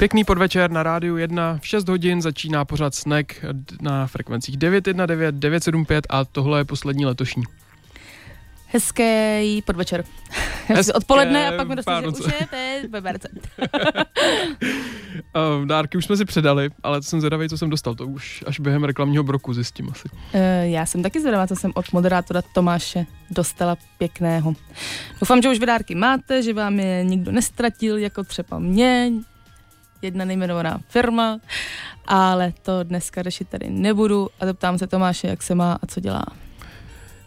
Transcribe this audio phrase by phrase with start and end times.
[0.00, 1.58] Pěkný podvečer na rádiu 1.
[1.62, 3.44] V 6 hodin začíná pořád snek
[3.80, 7.42] na frekvencích 919, 975 a tohle je poslední letošní.
[8.66, 10.04] Hezký podvečer.
[10.66, 13.28] Hezké Odpoledne a pak mi dostali, že už je beberce.
[15.36, 17.94] uh, dárky už jsme si předali, ale to jsem zvědavý, co jsem dostal.
[17.94, 20.08] To už až během reklamního broku zjistím asi.
[20.12, 24.54] Uh, já jsem taky zvědavá, co jsem od moderátora Tomáše dostala pěkného.
[25.20, 29.12] Doufám, že už vy dárky máte, že vám je nikdo nestratil, jako třeba mě,
[30.02, 31.38] jedna nejmenovaná firma,
[32.06, 36.00] ale to dneska řešit tady nebudu a zeptám se Tomáše, jak se má a co
[36.00, 36.24] dělá.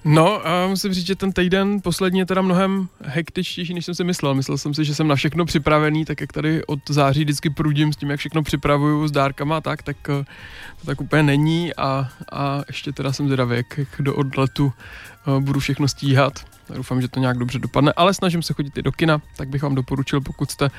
[0.05, 4.03] No, a musím říct, že ten týden poslední je teda mnohem hektičtější, než jsem si
[4.03, 4.33] myslel.
[4.33, 7.93] Myslel jsem si, že jsem na všechno připravený, tak jak tady od září vždycky prudím
[7.93, 10.25] s tím, jak všechno připravuju s dárkama tak, tak eh,
[10.79, 14.73] to tak úplně není a, a ještě teda jsem zvědavý, jak, do odletu
[15.27, 16.33] uh, budu všechno stíhat.
[16.75, 19.63] Doufám, že to nějak dobře dopadne, ale snažím se chodit i do kina, tak bych
[19.63, 20.69] vám doporučil, pokud jste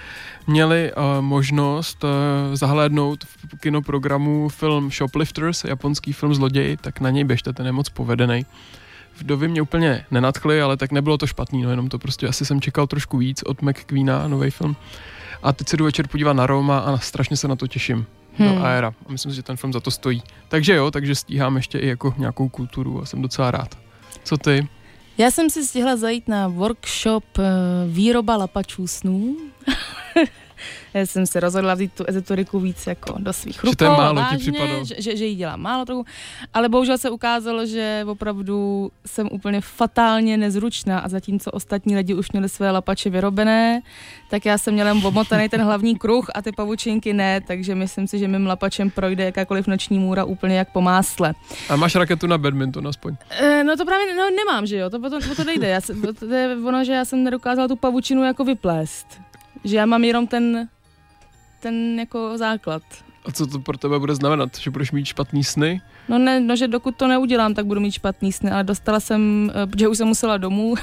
[0.46, 2.10] měli uh, možnost uh,
[2.54, 7.88] zahlédnout v kinoprogramu film Shoplifters, japonský film Zloději, tak na něj běžte, ten je moc
[7.88, 8.46] povedený.
[9.18, 12.60] Vdovy mě úplně nenadchly, ale tak nebylo to špatný, no jenom to prostě asi jsem
[12.60, 14.76] čekal trošku víc od McQueena, nový film.
[15.42, 18.06] A teď se jdu večer podívat na Roma a strašně se na to těším.
[18.38, 18.48] Hmm.
[18.48, 18.94] Do Aera.
[19.08, 20.22] A myslím si, že ten film za to stojí.
[20.48, 23.78] Takže jo, takže stíhám ještě i jako nějakou kulturu a jsem docela rád.
[24.24, 24.68] Co ty?
[25.18, 27.42] Já jsem si stihla zajít na workshop eh,
[27.88, 29.36] výroba lapačů snů.
[30.94, 33.70] Já jsem se rozhodla vzít tu ezoteriku víc jako do svých rukou.
[33.70, 34.58] Že to je málo vážně, ti.
[34.84, 36.04] Že, že, že jí dělá málo trochu,
[36.54, 42.32] ale bohužel se ukázalo, že opravdu jsem úplně fatálně nezručná a zatímco ostatní lidi už
[42.32, 43.82] měli své lapače vyrobené,
[44.30, 48.18] tak já jsem měla omotaný ten hlavní kruh a ty pavučinky ne, takže myslím si,
[48.18, 51.34] že mým lapačem projde jakákoliv noční můra úplně jak po másle.
[51.68, 53.16] A máš raketu na badminton aspoň?
[53.30, 55.68] E, no to právě no, nemám, že jo, to, to, to, to nejde.
[55.68, 59.20] Já, to, to je ono, že já jsem nedokázala tu pavučinu jako vyplést.
[59.64, 60.68] Že já mám jenom ten
[61.64, 62.82] ten jako základ.
[63.26, 64.58] A co to pro tebe bude znamenat?
[64.58, 65.80] Že budeš mít špatný sny?
[66.08, 69.50] No ne, no že dokud to neudělám, tak budu mít špatný sny, ale dostala jsem,
[69.54, 70.74] eh, že už jsem musela domů.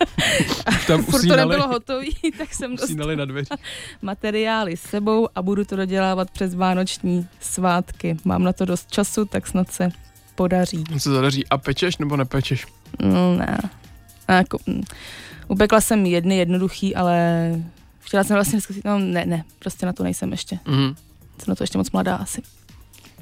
[0.86, 3.54] Tam Furt to nebylo hotový, tak jsem dostala na dveře.
[4.02, 8.16] materiály s sebou a budu to dodělávat přes vánoční svátky.
[8.24, 9.88] Mám na to dost času, tak snad se
[10.34, 10.84] podaří.
[10.98, 11.46] Se zadaří.
[11.48, 12.66] A pečeš nebo nepečeš?
[13.02, 13.58] No, ne.
[14.28, 14.82] A jako, mm,
[15.48, 17.50] upekla jsem jedny jednoduchý, ale
[18.06, 20.58] chtěla jsem vlastně zkusit, no ne, ne, prostě na to nejsem ještě.
[20.66, 20.94] Mm.
[21.38, 22.42] Jsem na to ještě moc mladá asi.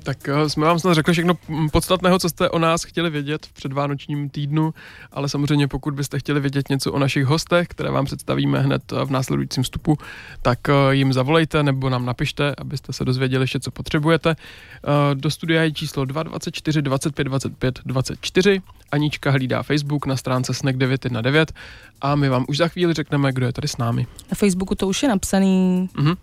[0.05, 1.35] Tak uh, jsme vám snad řekli všechno
[1.73, 4.75] podstatného, co jste o nás chtěli vědět v předvánočním týdnu,
[5.13, 9.11] ale samozřejmě pokud byste chtěli vědět něco o našich hostech, které vám představíme hned v
[9.11, 9.99] následujícím vstupu,
[10.43, 14.37] tak uh, jim zavolejte nebo nám napište, abyste se dozvěděli ještě, co potřebujete.
[15.15, 18.63] Do studia je číslo 224 25 25 24.
[18.93, 21.47] Anička hlídá Facebook na stránce snack919
[22.01, 24.07] a my vám už za chvíli řekneme, kdo je tady s námi.
[24.31, 25.89] Na Facebooku to už je napsaný.
[25.95, 26.17] Mm-hmm.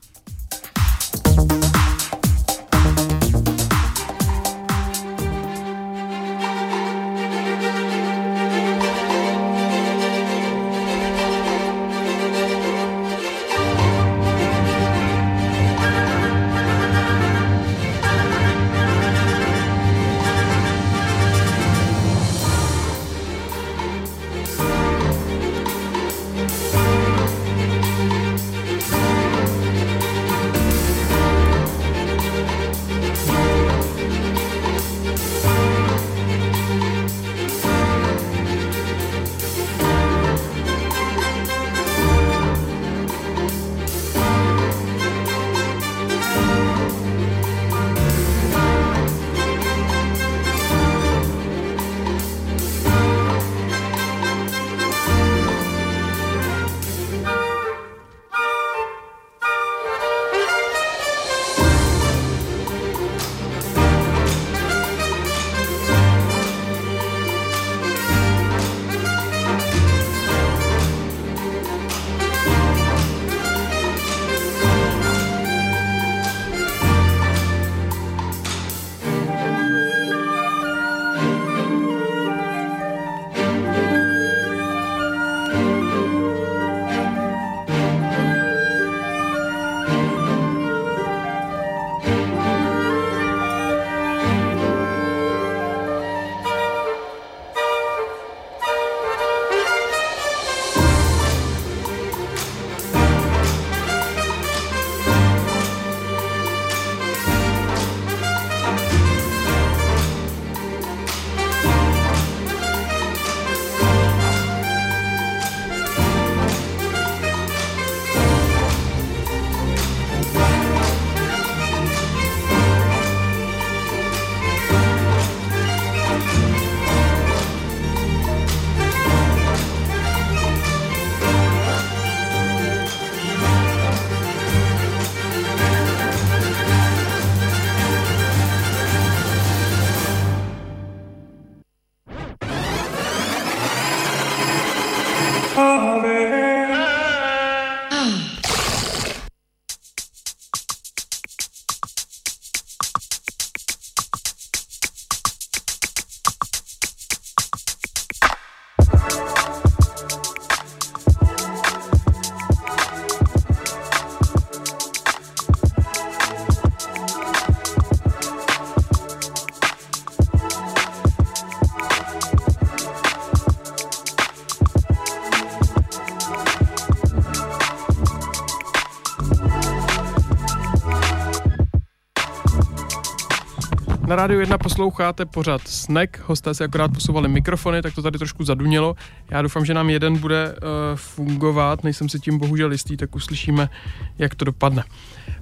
[184.12, 188.44] Na rádiu 1 posloucháte pořád Snack, hosté si akorát posouvali mikrofony, tak to tady trošku
[188.44, 188.96] zadunělo.
[189.30, 190.58] Já doufám, že nám jeden bude uh,
[190.96, 193.70] fungovat, nejsem si tím bohužel jistý, tak uslyšíme,
[194.18, 194.84] jak to dopadne.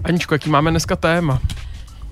[0.04, 1.40] Aničko, jaký máme dneska téma?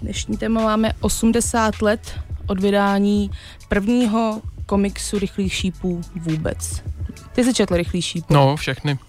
[0.01, 3.31] Dnešní téma máme 80 let od vydání
[3.69, 6.83] prvního komiksu Rychlých šípů vůbec.
[7.31, 8.33] Ty jsi četl Rychlý šípů?
[8.33, 8.99] No, všechny.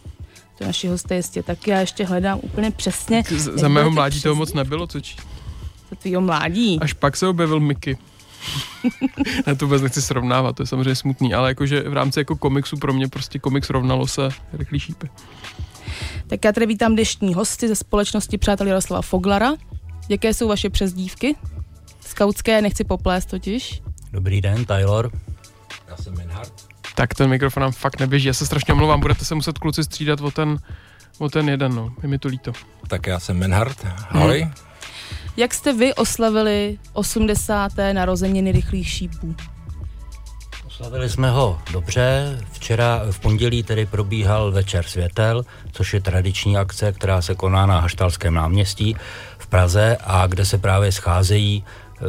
[0.59, 3.23] To naši hosté jistě tak já ještě hledám úplně přesně.
[3.29, 5.38] Z, za mého mládí toho moc nebylo, co číst.
[5.90, 6.79] Za tvýho mládí?
[6.81, 7.96] Až pak se objevil Mickey.
[9.46, 12.76] ne, to vůbec nechci srovnávat, to je samozřejmě smutný, ale jakože v rámci jako komiksu
[12.76, 15.11] pro mě prostě komiks rovnalo se Rychlý šípy.
[16.26, 19.52] Tak já tady vítám dnešní hosty ze společnosti Přátel Jaroslava Foglara.
[20.08, 21.37] Jaké jsou vaše přezdívky?
[22.00, 23.82] Skautské, nechci poplést totiž.
[24.12, 25.11] Dobrý den, Taylor.
[25.88, 26.52] Já jsem Minhard.
[26.94, 30.20] Tak ten mikrofon nám fakt neběží, já se strašně omlouvám, budete se muset kluci střídat
[30.20, 30.58] o ten,
[31.19, 32.52] o ten jeden, no, je mi to líto.
[32.88, 34.40] Tak já jsem Minhard, ahoj.
[34.40, 34.68] Hmm.
[35.38, 37.73] Jak jste vy oslavili 80.
[37.93, 39.35] narozeniny rychlých šípů?
[40.67, 42.38] Oslavili jsme ho dobře.
[42.52, 47.81] Včera v pondělí tedy probíhal Večer světel, což je tradiční akce, která se koná na
[47.81, 48.96] Haštalském náměstí
[49.38, 52.02] v Praze a kde se právě scházejí e,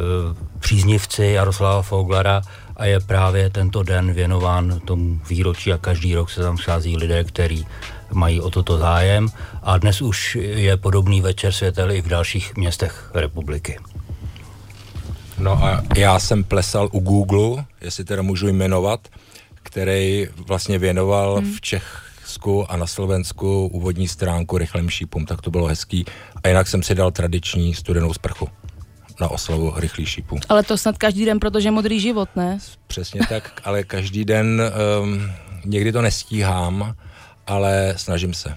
[0.58, 2.42] příznivci Jaroslava Foglara
[2.76, 7.24] a je právě tento den věnován tomu výročí a každý rok se tam schází lidé,
[7.24, 7.66] kteří
[8.12, 9.28] mají o toto zájem
[9.62, 13.78] a dnes už je podobný večer světel i v dalších městech republiky.
[15.38, 19.08] No a já jsem plesal u Google, jestli teda můžu jmenovat,
[19.62, 21.52] který vlastně věnoval hmm.
[21.52, 26.04] v Česku a na Slovensku úvodní stránku rychlým šípům, tak to bylo hezký.
[26.44, 28.48] A jinak jsem si dal tradiční studenou sprchu
[29.20, 30.38] na oslavu rychlý šípů.
[30.48, 32.58] Ale to snad každý den, protože modrý život, ne?
[32.86, 34.62] Přesně tak, ale každý den
[35.02, 35.32] um,
[35.64, 36.94] někdy to nestíhám,
[37.50, 38.56] ale snažím se.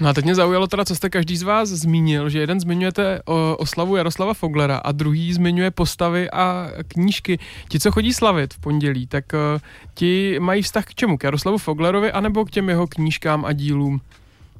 [0.00, 3.22] No a teď mě zaujalo teda, co jste každý z vás zmínil, že jeden zmiňujete
[3.24, 7.38] o, oslavu Jaroslava Foglera a druhý zmiňuje postavy a knížky.
[7.68, 9.60] Ti, co chodí slavit v pondělí, tak uh,
[9.94, 11.18] ti mají vztah k čemu?
[11.18, 14.00] K Jaroslavu Foglerovi anebo k těm jeho knížkám a dílům?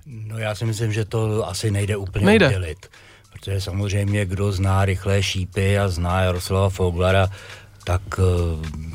[0.06, 2.48] No já si myslím, že to asi nejde úplně nejde.
[2.48, 2.86] udělit.
[3.32, 7.28] Protože samozřejmě, kdo zná rychlé šípy a zná Jaroslava Foglera,
[7.88, 8.22] tak eh,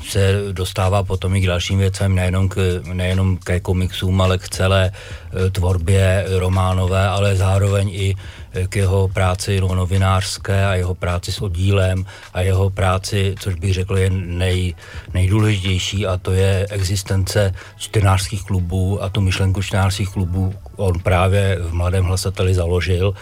[0.05, 4.91] se dostává potom i k dalším věcem, nejenom, k, nejenom ke komiksům, ale k celé
[4.93, 8.15] eh, tvorbě románové, ale zároveň i
[8.53, 13.73] eh, k jeho práci novinářské a jeho práci s oddílem a jeho práci, což bych
[13.73, 14.75] řekl, je nej,
[15.13, 21.73] nejdůležitější a to je existence čtenářských klubů a tu myšlenku čtenářských klubů on právě v
[21.73, 23.13] Mladém hlasateli založil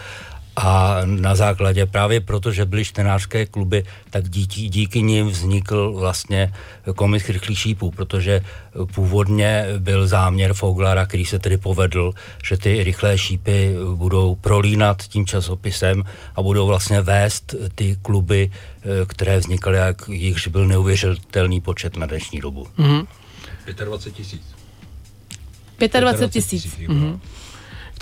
[0.56, 6.52] a na základě právě proto, že byly čtenářské kluby, tak díky, díky nim vznikl vlastně
[6.94, 8.40] komiks Rychlých šípů, protože
[8.94, 12.12] původně byl záměr Foglara, který se tedy povedl,
[12.44, 16.04] že ty rychlé šípy budou prolínat tím časopisem
[16.36, 18.50] a budou vlastně vést ty kluby,
[19.06, 22.66] které vznikaly, jak jichž byl neuvěřitelný počet na dnešní dobu.
[22.78, 23.06] Mm-hmm.
[23.84, 24.42] 25 tisíc.
[25.78, 26.78] 25 tisíc.
[26.78, 27.18] Mm-hmm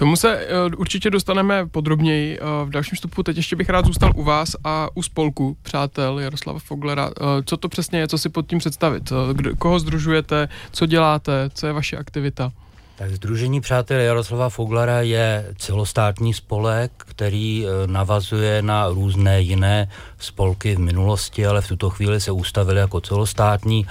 [0.00, 3.22] tomu se uh, určitě dostaneme podrobněji uh, v dalším vstupu.
[3.22, 7.06] Teď ještě bych rád zůstal u vás a u spolku přátel Jaroslava Foglera.
[7.06, 7.12] Uh,
[7.44, 9.12] co to přesně je, co si pod tím představit?
[9.32, 12.52] Kdo, koho združujete, co děláte, co je vaše aktivita?
[12.96, 19.88] Tak Združení přátel Jaroslava Foglera je celostátní spolek, který navazuje na různé jiné
[20.18, 23.86] spolky v minulosti, ale v tuto chvíli se ustavili jako celostátní.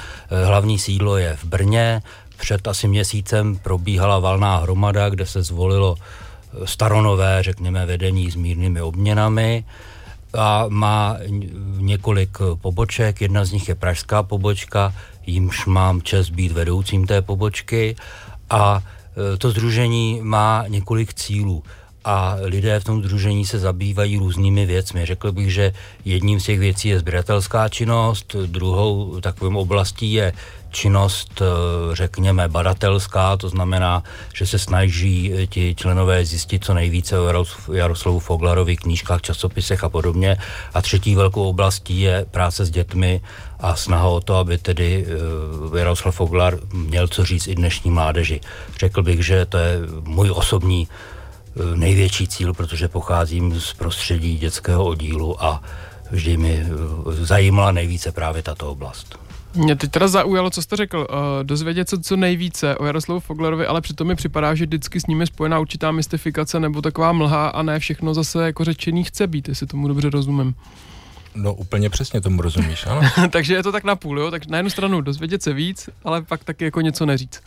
[0.45, 2.01] Hlavní sídlo je v Brně,
[2.39, 8.81] před asi měsícem probíhala valná hromada, kde se zvolilo eh, staronové, řekněme, vedení s mírnými
[8.81, 9.63] obměnami
[10.33, 11.17] a má
[11.77, 13.21] několik eh, poboček.
[13.21, 14.93] Jedna z nich je pražská pobočka,
[15.25, 17.95] jimž mám čest být vedoucím té pobočky
[18.49, 21.63] a eh, to združení má několik cílů
[22.05, 25.05] a lidé v tom združení se zabývají různými věcmi.
[25.05, 25.73] Řekl bych, že
[26.05, 30.33] jedním z těch věcí je sběratelská činnost, druhou takovým oblastí je
[30.71, 31.45] činnost, eh,
[31.95, 38.19] řekněme, badatelská, to znamená, že se snaží eh, ti členové zjistit co nejvíce o Jaroslavu
[38.19, 40.37] Foglarovi, knížkách, časopisech a podobně.
[40.73, 43.21] A třetí velkou oblastí je práce s dětmi
[43.59, 48.41] a snaha o to, aby tedy eh, Jaroslav Foglar měl co říct i dnešní mládeži.
[48.79, 50.87] Řekl bych, že to je můj osobní
[51.75, 55.63] největší cíl, protože pocházím z prostředí dětského oddílu a
[56.11, 56.65] vždy mi
[57.05, 59.28] zajímala nejvíce právě tato oblast.
[59.55, 63.65] Mě teď teda zaujalo, co jste řekl, uh, dozvědět se co nejvíce o Jaroslavu Foglerovi,
[63.67, 67.61] ale přitom mi připadá, že vždycky s nimi spojená určitá mystifikace nebo taková mlha a
[67.61, 70.55] ne všechno zase jako řečený chce být, jestli tomu dobře rozumím.
[71.35, 73.01] No úplně přesně tomu rozumíš, ano.
[73.31, 74.31] Takže je to tak na půl, jo?
[74.31, 77.41] Tak na jednu stranu dozvědět se víc, ale pak taky jako něco neříct.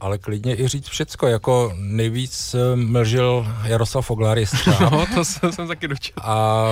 [0.00, 4.38] ale klidně i říct všecko, jako nejvíc eh, mlžil Jaroslav Foglar
[4.80, 6.14] No, to jsem, jsem taky dočil.
[6.22, 6.64] A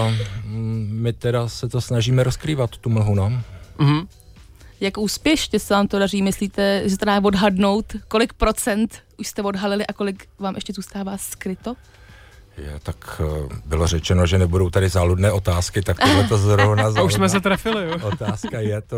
[0.45, 3.33] mm, my teda se to snažíme rozkrývat, tu mlhu, no.
[3.79, 4.07] Mm-hmm.
[4.83, 6.23] Jak úspěšně se vám to daří?
[6.23, 11.19] Myslíte, že to dá odhadnout, kolik procent už jste odhalili a kolik vám ještě zůstává
[11.19, 11.75] skryto?
[12.59, 17.03] Je, tak eh, bylo řečeno, že nebudou tady záludné otázky, tak tohle to zrovna A
[17.03, 17.97] už jsme se trefili, jo?
[18.03, 18.97] Otázka je, to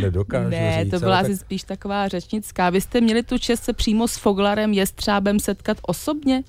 [0.00, 1.24] nedokážu Ne, říct, to byla tak...
[1.24, 2.70] asi spíš taková řečnická.
[2.70, 6.42] Vy jste měli tu čest se přímo s Foglarem Jestřábem setkat osobně?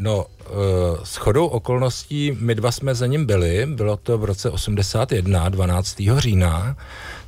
[0.00, 4.50] No, uh, s chodou okolností my dva jsme za ním byli, bylo to v roce
[4.50, 6.02] 81, 12.
[6.18, 6.76] října,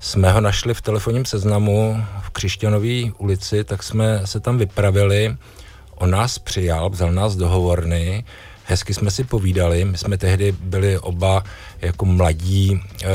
[0.00, 5.36] jsme ho našli v telefonním seznamu v Křišťanové ulici, tak jsme se tam vypravili,
[5.94, 8.24] on nás přijal, vzal nás do hovorny,
[8.64, 11.44] hezky jsme si povídali, my jsme tehdy byli oba
[11.80, 13.10] jako mladí, uh,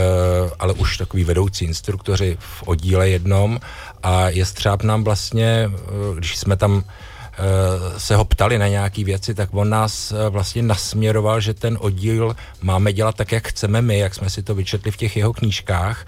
[0.60, 3.60] ale už takový vedoucí instruktoři v oddíle jednom.
[4.04, 7.15] A Jestřáb nám vlastně, uh, když jsme tam Eh,
[7.98, 12.36] se ho ptali na nějaké věci, tak on nás eh, vlastně nasměroval, že ten oddíl
[12.62, 16.06] máme dělat tak, jak chceme my, jak jsme si to vyčetli v těch jeho knížkách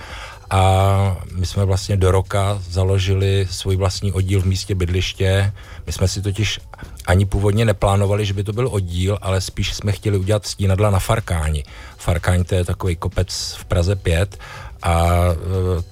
[0.49, 5.53] a my jsme vlastně do roka založili svůj vlastní oddíl v místě bydliště.
[5.85, 6.59] My jsme si totiž
[7.05, 10.99] ani původně neplánovali, že by to byl oddíl, ale spíš jsme chtěli udělat stínadla na
[10.99, 11.63] Farkáni.
[11.97, 14.39] Farkáň to je takový kopec v Praze 5
[14.81, 15.35] a e,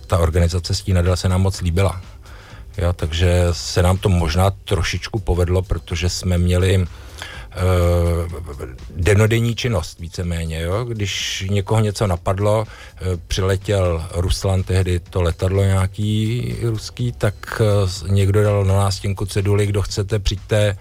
[0.07, 2.01] ta organizace stínadla se nám moc líbila.
[2.77, 6.85] Jo, takže se nám to možná trošičku povedlo, protože jsme měli uh,
[8.95, 10.61] denodenní činnost víceméně.
[10.61, 10.85] Jo?
[10.85, 12.67] Když někoho něco napadlo, uh,
[13.27, 19.81] přiletěl Ruslan, tehdy to letadlo nějaký ruský, tak uh, někdo dal na nástěnku ceduly, kdo
[19.81, 20.77] chcete, přijďte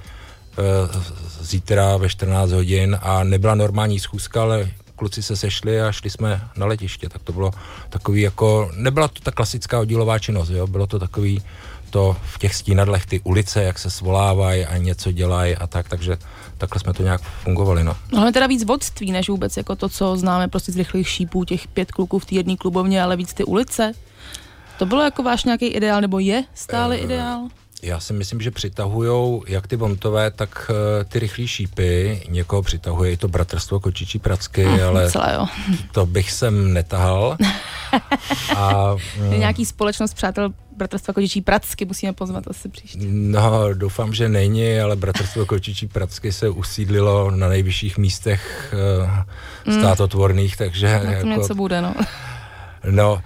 [0.58, 1.02] uh,
[1.40, 6.48] zítra ve 14 hodin a nebyla normální schůzka, ale kluci se sešli a šli jsme
[6.56, 7.50] na letiště, tak to bylo
[7.88, 10.66] takový jako, nebyla to ta klasická oddílová činnost, jo?
[10.66, 11.42] bylo to takový
[11.94, 16.16] to v těch stínadlech ty ulice, jak se svolávají a něco dělají a tak, takže
[16.58, 17.84] takhle jsme to nějak fungovali.
[17.84, 17.96] No.
[18.12, 21.44] no ale teda víc vodství, než vůbec jako to, co známe prostě z rychlých šípů,
[21.44, 23.92] těch pět kluků v té jedné klubovně, ale víc ty ulice.
[24.78, 27.48] To bylo jako váš nějaký ideál, nebo je stále uh, ideál?
[27.84, 32.22] Já si myslím, že přitahují jak ty vontové, tak uh, ty rychlé šípy.
[32.28, 35.46] Někoho přitahuje i to bratrstvo kočičí pracky, uh, ale celé, jo.
[35.92, 37.36] to bych sem netahal.
[38.56, 38.96] A,
[39.30, 42.98] je nějaký společnost přátel Bratrstva Kočičí Pracky musíme pozvat asi příště.
[43.10, 48.74] No, doufám, že není, ale Bratrstvo Kočičí Pracky se usídlilo na nejvyšších místech
[49.66, 51.00] uh, státotvorných, takže...
[51.04, 51.94] Na jako, něco bude, no.
[52.90, 53.20] No, uh,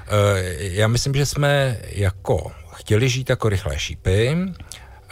[0.60, 2.52] já myslím, že jsme jako
[2.88, 4.36] chtěli žít jako rychlé šípy,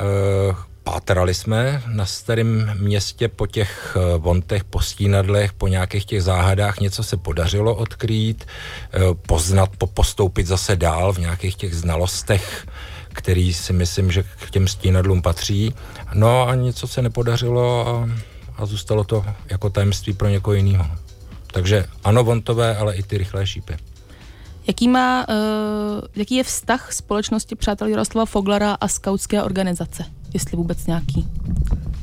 [0.01, 6.23] uh, pátrali jsme na starém městě po těch eh, vontech, po stínadlech, po nějakých těch
[6.23, 8.47] záhadách, něco se podařilo odkrýt,
[8.93, 12.67] eh, poznat, postoupit zase dál v nějakých těch znalostech,
[13.09, 15.75] který si myslím, že k těm stínadlům patří.
[16.15, 18.09] No a něco se nepodařilo a,
[18.57, 20.87] a zůstalo to jako tajemství pro někoho jiného.
[21.47, 23.77] Takže ano, vontové, ale i ty rychlé šípy.
[24.69, 25.35] Jaký, má, uh,
[26.17, 30.05] jaký je vztah společnosti Přátel Jaroslava Foglara a skautské organizace?
[30.37, 31.29] jestli vůbec nějaký.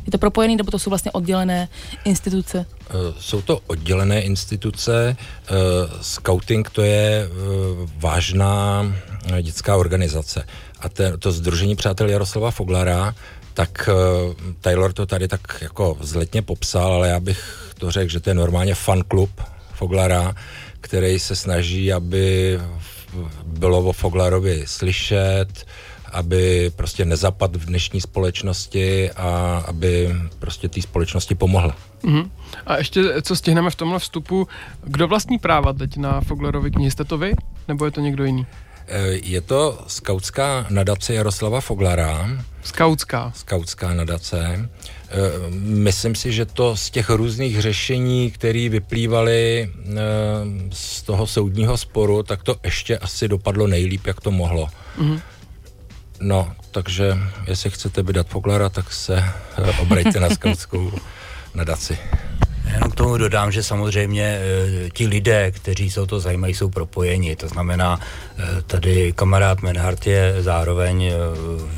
[0.06, 1.70] Je to propojený, nebo to jsou vlastně oddělené
[2.06, 2.66] instituce?
[2.90, 5.18] Eh, jsou to oddělené instituce.
[5.18, 5.52] Eh,
[6.02, 7.28] scouting to je
[7.98, 8.86] vážná
[9.42, 10.46] dětská organizace.
[10.80, 13.16] A te, to Združení přátel Jaroslava Foglara,
[13.54, 13.90] tak
[14.62, 18.34] Taylor to tady tak jako vzletně popsal, ale já bych to řekl, že to je
[18.34, 19.30] normálně fan klub
[19.74, 20.36] Foglara,
[20.84, 22.60] který se snaží, aby
[23.44, 25.66] bylo o Foglarovi slyšet,
[26.12, 31.74] aby prostě nezapad v dnešní společnosti a aby prostě té společnosti pomohl.
[32.04, 32.30] Mm-hmm.
[32.66, 34.48] A ještě, co stihneme v tomhle vstupu,
[34.84, 36.92] kdo vlastní práva teď na Foglerovi knihy?
[36.92, 37.32] Jste to vy,
[37.68, 38.48] nebo je to někdo jiný?
[38.88, 42.30] E, je to skautská nadace Jaroslava Foglara.
[42.64, 43.32] Skautská.
[43.36, 44.70] Skautská nadace.
[45.14, 49.70] E, myslím si, že to z těch různých řešení, které vyplývaly e,
[50.72, 54.68] z toho soudního sporu, tak to ještě asi dopadlo nejlíp, jak to mohlo.
[54.98, 55.20] Mm-hmm.
[56.24, 57.18] No, takže
[57.48, 60.92] jestli chcete vydat Foglara, tak se eh, obrejte na skautskou
[61.54, 61.98] nadaci.
[62.66, 66.70] Jenom k tomu dodám, že samozřejmě e, ti lidé, kteří se o to zajímají, jsou
[66.70, 67.36] propojeni.
[67.36, 71.14] To znamená, e, tady kamarád Menhart je zároveň e,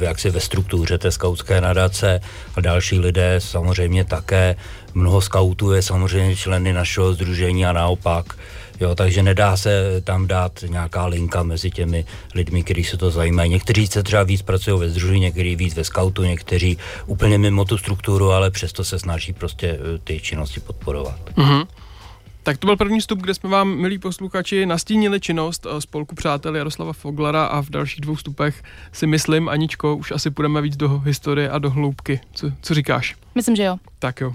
[0.06, 2.22] jaksi ve struktuře té skautské nadace
[2.56, 4.56] a další lidé samozřejmě také.
[4.94, 8.26] Mnoho skautů je samozřejmě členy našeho združení a naopak.
[8.80, 12.06] Jo, takže nedá se tam dát nějaká linka mezi těmi
[12.36, 13.50] lidmi, kteří se to zajímají.
[13.50, 17.78] Někteří se třeba víc pracují ve združení, někteří víc ve skautu, někteří úplně mimo tu
[17.78, 21.20] strukturu, ale přesto se snaží prostě eh, ty činnosti podporovat.
[21.36, 21.68] Mm-hmm.
[22.44, 26.56] Tak to byl první vstup, kde jsme vám, milí posluchači, nastínili činnost eh, spolku přátel
[26.56, 31.00] Jaroslava Foglara a v dalších dvou vstupech si myslím, Aničko, už asi půjdeme víc do
[31.00, 32.20] historie a do hloubky.
[32.34, 33.16] Co, co říkáš?
[33.36, 33.78] Myslím, že jo.
[34.00, 34.34] Tak jo.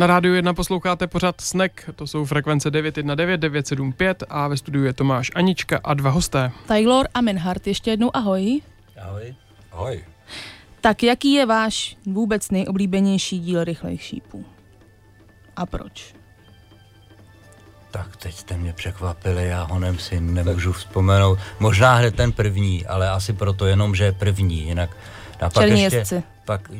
[0.00, 4.92] Na rádiu 1 posloucháte pořád Snack, to jsou frekvence 919, 975 a ve studiu je
[4.92, 6.52] Tomáš Anička a dva hosté.
[6.66, 8.60] Taylor a Minhart, ještě jednou ahoj.
[9.02, 9.34] Ahoj.
[9.72, 10.04] Ahoj.
[10.80, 14.44] Tak jaký je váš vůbec nejoblíbenější díl rychlejch šípů?
[15.56, 16.14] A proč?
[17.90, 21.38] Tak teď jste mě překvapili, já honem si nemůžu vzpomenout.
[21.58, 24.96] Možná hned ten první, ale asi proto jenom, že je první, jinak...
[25.40, 26.22] A pak Černí ještě, jezdci.
[26.50, 26.70] Pak,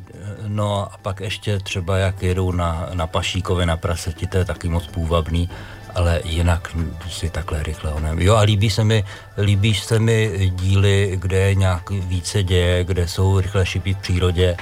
[0.46, 4.68] no a pak ještě třeba jak jedou na, na Pašíkovi na praseti, to je taky
[4.68, 5.48] moc půvabný,
[5.94, 6.76] ale jinak
[7.10, 8.18] si takhle rychle honem.
[8.18, 9.04] Jo a líbí se mi,
[9.38, 14.56] líbí se mi díly, kde je nějak více děje, kde jsou rychle šipy v přírodě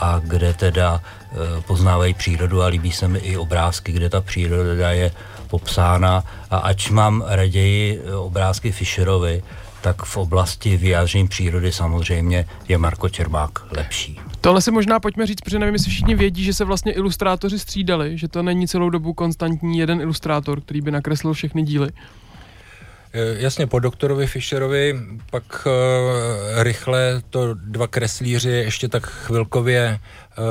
[0.00, 4.92] a kde teda eh, poznávají přírodu a líbí se mi i obrázky, kde ta příroda
[4.92, 5.10] je
[5.48, 9.42] popsána a ač mám raději eh, obrázky Fischerovi,
[9.80, 14.31] tak v oblasti vyjádření přírody samozřejmě je Marko Čermák lepší.
[14.42, 18.18] Tohle si možná pojďme říct, protože nevím, jestli všichni vědí, že se vlastně ilustrátoři střídali,
[18.18, 21.88] že to není celou dobu konstantní jeden ilustrátor, který by nakreslil všechny díly.
[23.12, 25.00] Eh, Jasně, po doktorovi Fischerovi
[25.30, 30.00] pak uh, rychle to dva kreslíři ještě tak chvilkově
[30.38, 30.44] uh,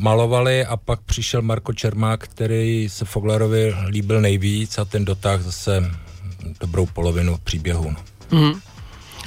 [0.00, 5.90] malovali a pak přišel Marko Čermák, který se Foglarovi líbil nejvíc a ten dotáh zase
[6.60, 7.90] dobrou polovinu příběhu.
[7.90, 7.96] No.
[8.40, 8.60] Mhm.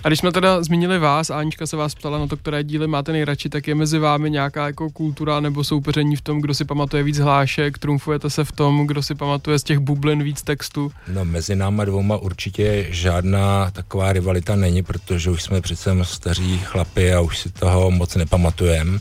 [0.04, 3.12] A když jsme teda zmínili vás, Anička se vás ptala na to, které díly máte
[3.12, 7.04] nejradši, tak je mezi vámi nějaká jako kultura nebo soupeření v tom, kdo si pamatuje
[7.04, 10.92] víc hlášek, trumfujete se v tom, kdo si pamatuje z těch bublin víc textu?
[11.08, 17.14] No mezi náma dvouma určitě žádná taková rivalita není, protože už jsme přece staří chlapi
[17.14, 19.00] a už si toho moc nepamatujeme.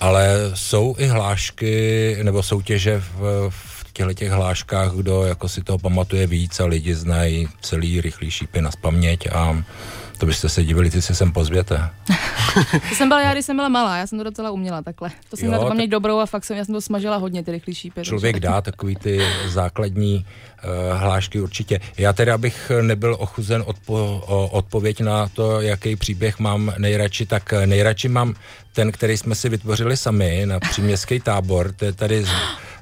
[0.00, 5.78] Ale jsou i hlášky nebo soutěže v, v těchto těch hláškách, kdo jako si toho
[5.78, 9.64] pamatuje víc a lidi znají celý rychlý šípy na spaměť a
[10.22, 11.88] to byste se divili, ty se sem pozvěte.
[12.88, 15.10] To jsem byla já, když jsem byla malá, já jsem to docela uměla takhle.
[15.30, 17.16] To jsem Jo, měla to tak- paměť dobrou a fakt jsem, já jsem to smažila
[17.16, 18.02] hodně, ty rychlý šípy.
[18.02, 20.26] Člověk dá takový ty základní
[20.94, 21.80] uh, hlášky určitě.
[21.98, 27.52] Já teda, abych nebyl ochuzen odpo, o odpověď na to, jaký příběh mám nejradši, tak
[27.66, 28.34] nejradši mám
[28.72, 32.28] ten, který jsme si vytvořili sami na příměstský tábor, to je tady z,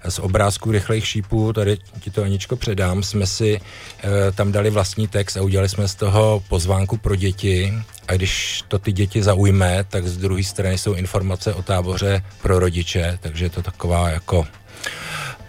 [0.08, 5.08] z obrázků rychlejch šípů, tady ti to Aničko předám, jsme si uh, tam dali vlastní
[5.08, 7.72] text a udělali jsme z toho pozvánku pro děti.
[8.08, 12.58] A když to ty děti zaujme, tak z druhé strany jsou informace o táboře pro
[12.58, 14.46] rodiče, takže je to taková jako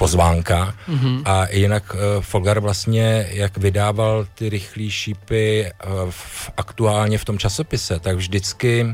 [0.01, 0.73] pozvánka.
[0.89, 1.21] Mm-hmm.
[1.25, 7.37] A jinak uh, Folgar vlastně, jak vydával ty rychlé šípy uh, v, aktuálně v tom
[7.37, 8.93] časopise, tak vždycky uh,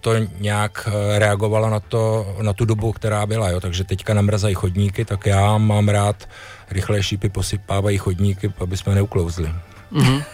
[0.00, 3.50] to nějak uh, reagovalo na, to, na tu dobu, která byla.
[3.50, 3.60] Jo?
[3.60, 6.28] Takže teďka namrzají chodníky, tak já mám rád
[6.70, 9.50] rychlé šípy posypávají chodníky, aby jsme neuklouzli.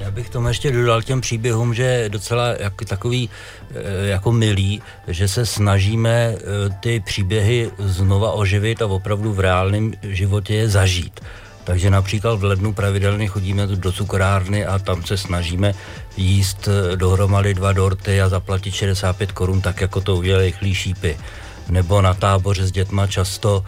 [0.00, 3.30] Já bych tomu ještě dodal těm příběhům, že je docela jak, takový
[3.70, 6.40] eh, jako milý, že se snažíme eh,
[6.80, 11.20] ty příběhy znova oživit a opravdu v reálném životě je zažít.
[11.64, 15.74] Takže například v lednu pravidelně chodíme do cukrárny a tam se snažíme
[16.16, 21.16] jíst eh, dohromady dva dorty a zaplatit 65 korun, tak jako to udělali rychlí šípy.
[21.68, 23.64] Nebo na táboře s dětma často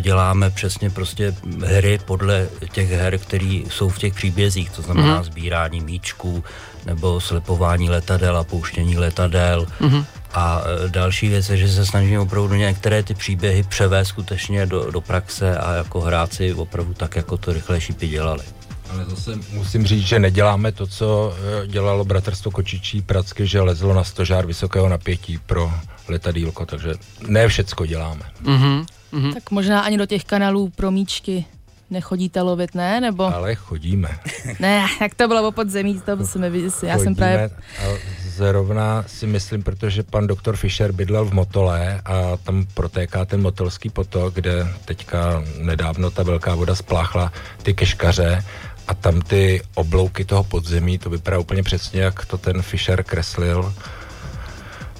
[0.00, 5.24] děláme přesně prostě hry podle těch her, které jsou v těch příbězích, to znamená mm.
[5.24, 6.44] sbírání míčků,
[6.86, 9.66] nebo slepování letadel a pouštění letadel.
[9.80, 10.04] Mm.
[10.34, 14.90] A eh, další věc je, že se snažíme opravdu některé ty příběhy převést skutečně do,
[14.90, 18.44] do praxe a jako hrát si opravdu tak, jako to rychle šípy dělali.
[18.90, 23.94] Ale zase musím říct, že neděláme to, co eh, dělalo bratrstvo Kočičí Pracky, že lezlo
[23.94, 25.72] na stožár vysokého napětí pro
[26.08, 26.94] letadílko, takže
[27.28, 28.22] ne všecko děláme.
[28.40, 28.86] Mhm.
[29.12, 29.32] Mhm.
[29.32, 31.44] Tak možná ani do těch kanálů pro míčky
[31.90, 33.00] nechodíte lovit, ne?
[33.00, 34.18] Nebo Ale chodíme.
[34.60, 36.72] ne, jak to bylo o podzemí, to jsme viděli.
[36.82, 37.84] Já jsem právě a
[38.28, 43.90] zrovna si myslím, protože pan doktor Fischer bydlel v Motole a tam protéká ten motolský
[43.90, 48.44] potok, kde teďka nedávno ta velká voda spláchla ty keškaře
[48.88, 53.74] a tam ty oblouky toho podzemí, to vypadá úplně přesně, jak to ten Fischer kreslil.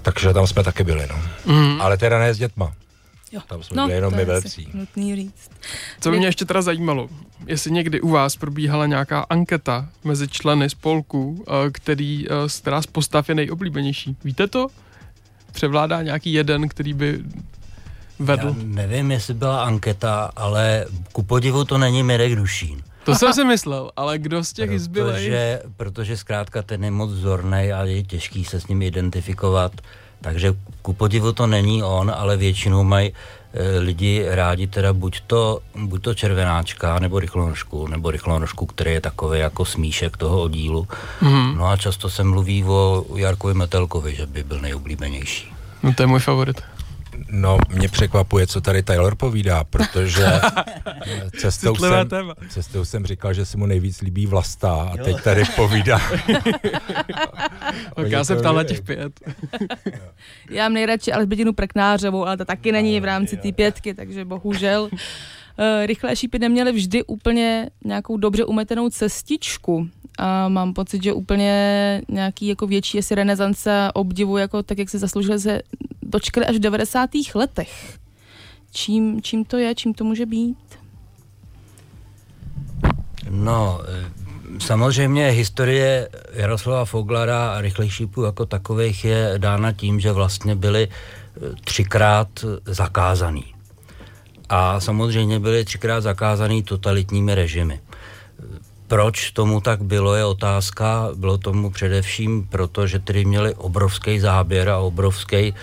[0.06, 1.16] Takže tam jsme taky byli, no.
[1.46, 1.80] Mhm.
[1.80, 2.72] Ale teda ne s dětma.
[3.32, 3.40] Jo.
[3.46, 4.68] Tam jsme byli jenom to my je velcí.
[4.74, 5.50] Nutný říct.
[6.00, 7.08] Co by mě ještě teda zajímalo,
[7.46, 12.82] jestli někdy u vás probíhala nějaká anketa mezi členy spolku, eh, který, eh, z která
[12.82, 14.16] z postav je nejoblíbenější.
[14.24, 14.66] Víte to?
[15.52, 17.20] Převládá nějaký jeden, který by
[18.18, 18.48] vedl?
[18.48, 22.82] Já nevím, jestli byla anketa, ale ku podivu to není Mirek Dušín.
[23.06, 25.14] To jsem si myslel, ale kdo z těch zbylých?
[25.14, 29.72] Protože, protože zkrátka ten je moc vzorný a je těžký se s ním identifikovat.
[30.20, 33.12] Takže ku podivu to není on, ale většinou mají
[33.54, 39.00] e, lidi rádi teda buď to, buď to červenáčka, nebo rychlonožku, nebo rychlonožku, který je
[39.00, 40.88] takový jako smíšek toho oddílu.
[41.20, 41.56] Mhm.
[41.58, 45.52] No a často se mluví o Jarkovi Metelkovi, že by byl nejoblíbenější.
[45.82, 46.62] No to je můj favorit.
[47.30, 50.26] No, mě překvapuje, co tady Taylor povídá, protože
[51.38, 52.08] cestou jsem,
[52.48, 56.00] cestou jsem říkal, že se mu nejvíc líbí Vlasta a teď tady povídá.
[57.96, 59.20] tak já jsem ptal na těch pět.
[60.50, 64.82] já mám nejradši Alžbětinu Preknářovou, ale to taky není v rámci té pětky, takže bohužel.
[64.82, 72.02] Uh, rychlé šípy neměly vždy úplně nějakou dobře umetenou cestičku a mám pocit, že úplně
[72.08, 75.62] nějaký jako větší asi renesance obdivu, jako tak, jak se zasloužili, se
[76.02, 77.10] dočkali až v 90.
[77.34, 77.98] letech.
[78.72, 80.58] Čím, čím to je, čím to může být?
[83.30, 84.10] No, eh,
[84.58, 90.88] samozřejmě historie Jaroslava Foglara a rychlejší šípů jako takových je dána tím, že vlastně byli
[90.88, 92.28] eh, třikrát
[92.64, 93.54] zakázaný.
[94.48, 97.80] A samozřejmě byli třikrát zakázaný totalitními režimy.
[98.88, 101.08] Proč tomu tak bylo, je otázka.
[101.14, 105.54] Bylo tomu především proto, že tedy měli obrovský záběr a obrovský e,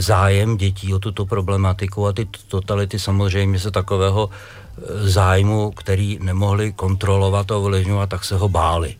[0.00, 6.72] zájem dětí o tuto problematiku a ty totality samozřejmě se takového e, zájmu, který nemohli
[6.72, 8.96] kontrolovat a ovlivňovat, tak se ho báli.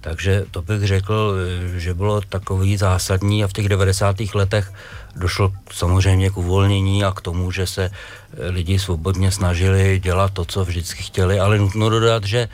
[0.00, 1.34] Takže to bych řekl,
[1.74, 4.16] e, že bylo takový zásadní a v těch 90.
[4.34, 4.72] letech
[5.16, 7.90] došlo samozřejmě k uvolnění a k tomu, že se
[8.38, 12.48] lidi svobodně snažili dělat to, co vždycky chtěli, ale nutno dodat, že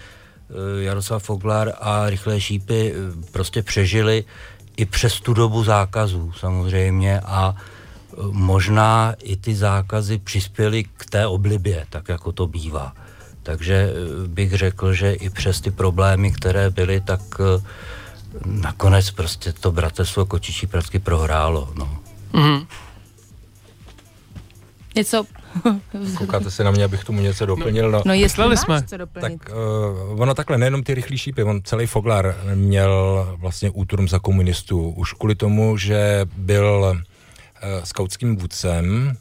[0.78, 4.24] Jaroslav Foglar a Rychlé šípy eh, prostě přežili
[4.76, 11.26] i přes tu dobu zákazů samozřejmě a eh, možná i ty zákazy přispěly k té
[11.26, 12.94] oblibě, tak jako to bývá.
[13.42, 13.92] Takže
[14.26, 17.20] bych řekl, že i přes ty problémy, které byly, tak
[18.44, 21.72] nakonec prostě to bratrstvo Kočičí pracky prohrálo.
[21.74, 21.98] No.
[22.32, 22.66] Mm-hmm.
[24.96, 25.24] Něco
[26.18, 27.90] Koukáte se na mě, abych tomu něco doplnil.
[27.90, 28.82] No, no jestli máš jsme.
[28.82, 29.40] co doplnit.
[29.40, 29.50] Tak
[30.12, 34.90] uh, ono takhle, nejenom ty rychlí šípy, on celý Foglar měl vlastně úturm za komunistů.
[34.90, 36.98] Už kvůli tomu, že byl uh,
[37.84, 39.16] skautským vůdcem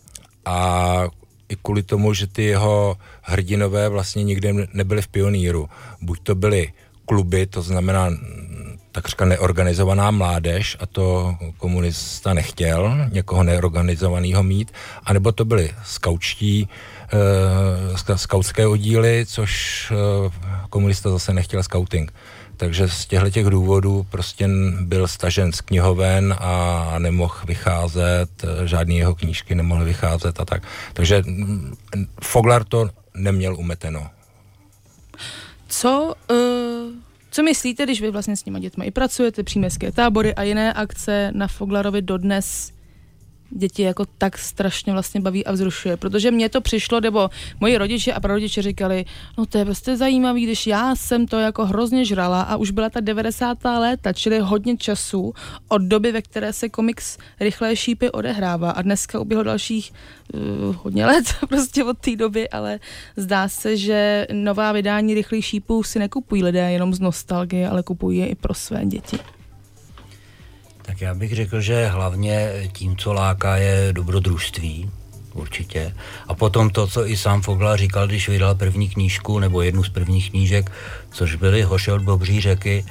[0.45, 1.03] a
[1.49, 5.69] i kvůli tomu, že ty jeho hrdinové vlastně nikdy nebyli v pioníru.
[6.01, 6.73] Buď to byly
[7.05, 8.09] kluby, to znamená
[8.91, 14.71] takřka neorganizovaná mládež a to komunista nechtěl někoho neorganizovaného mít,
[15.04, 16.69] anebo to byly skaučtí,
[18.13, 19.95] e, skautské oddíly, což e,
[20.69, 22.13] komunista zase nechtěl scouting.
[22.58, 24.49] Takže z těchto těch důvodů prostě
[24.80, 28.30] byl stažen z knihoven a nemohl vycházet,
[28.65, 30.63] žádný jeho knížky nemohly vycházet a tak.
[30.93, 31.23] Takže
[32.21, 34.08] Foglar to neměl umeteno.
[35.67, 36.48] Co uh
[37.39, 41.32] co myslíte, když vy vlastně s těma dětmi i pracujete, příměstské tábory a jiné akce
[41.36, 42.71] na Foglarovi dodnes
[43.49, 48.13] děti jako tak strašně vlastně baví a vzrušuje, protože mně to přišlo, nebo moji rodiče
[48.13, 49.05] a prarodiče říkali,
[49.38, 52.89] no to je prostě zajímavý, když já jsem to jako hrozně žrala a už byla
[52.89, 53.57] ta 90.
[53.63, 55.33] léta, čili hodně času
[55.67, 59.93] od doby, ve které se komiks Rychlé šípy odehrává a dneska uběhlo dalších
[60.33, 62.79] uh, hodně let prostě od té doby, ale
[63.17, 68.19] zdá se, že nová vydání Rychlých šípů si nekupují lidé jenom z nostalgie, ale kupují
[68.19, 69.19] je i pro své děti.
[70.89, 74.89] Tak já bych řekl, že hlavně tím, co láká, je dobrodružství,
[75.34, 75.93] určitě.
[76.28, 79.89] A potom to, co i sám Fogla říkal, když vydal první knížku, nebo jednu z
[79.89, 80.71] prvních knížek,
[81.12, 82.86] což byly Hoše od Bobří řeky,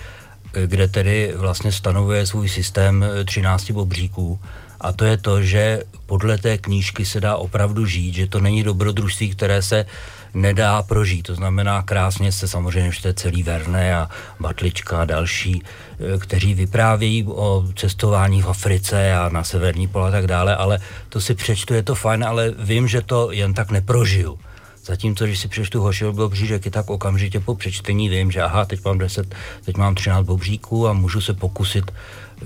[0.67, 4.41] kde tedy vlastně stanovuje svůj systém 13 bobříků.
[4.81, 8.63] A to je to, že podle té knížky se dá opravdu žít, že to není
[8.63, 9.87] dobrodružství, které se
[10.35, 11.27] nedá prožít.
[11.27, 14.11] To znamená, krásně se samozřejmě čte celý Verne a
[14.41, 20.13] Batlička a další, eh, kteří vyprávějí o cestování v Africe a na severní pole a
[20.13, 23.71] tak dále, ale to si přečtu, je to fajn, ale vím, že to jen tak
[23.71, 24.39] neprožiju.
[24.85, 28.99] Zatímco, když si přečtu Hošil Bobřížek, tak okamžitě po přečtení vím, že aha, teď mám
[28.99, 31.91] 10, teď mám 13 bobříků a můžu se pokusit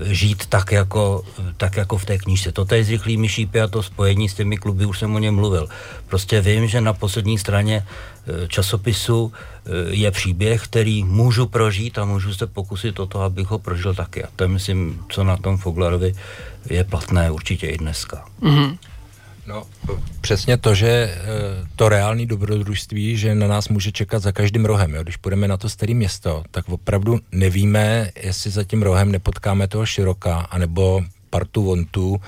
[0.01, 1.23] žít tak jako,
[1.57, 2.51] tak jako v té knížce.
[2.51, 5.35] To je z rychlými šípy a to spojení s těmi kluby, už jsem o něm
[5.35, 5.69] mluvil.
[6.07, 7.85] Prostě vím, že na poslední straně
[8.43, 13.47] e, časopisu e, je příběh, který můžu prožít a můžu se pokusit o to, abych
[13.47, 14.23] ho prožil taky.
[14.23, 16.13] A to je, myslím, co na tom Foglarovi
[16.69, 18.25] je platné určitě i dneska.
[18.41, 18.77] Mm-hmm.
[19.47, 19.63] No,
[20.21, 21.17] přesně to, že eh,
[21.75, 24.95] to reální dobrodružství, že na nás může čekat za každým rohem.
[24.95, 25.03] Jo?
[25.03, 29.85] Když půjdeme na to staré město, tak opravdu nevíme, jestli za tím rohem nepotkáme toho
[29.85, 32.21] široka, anebo partu vontů.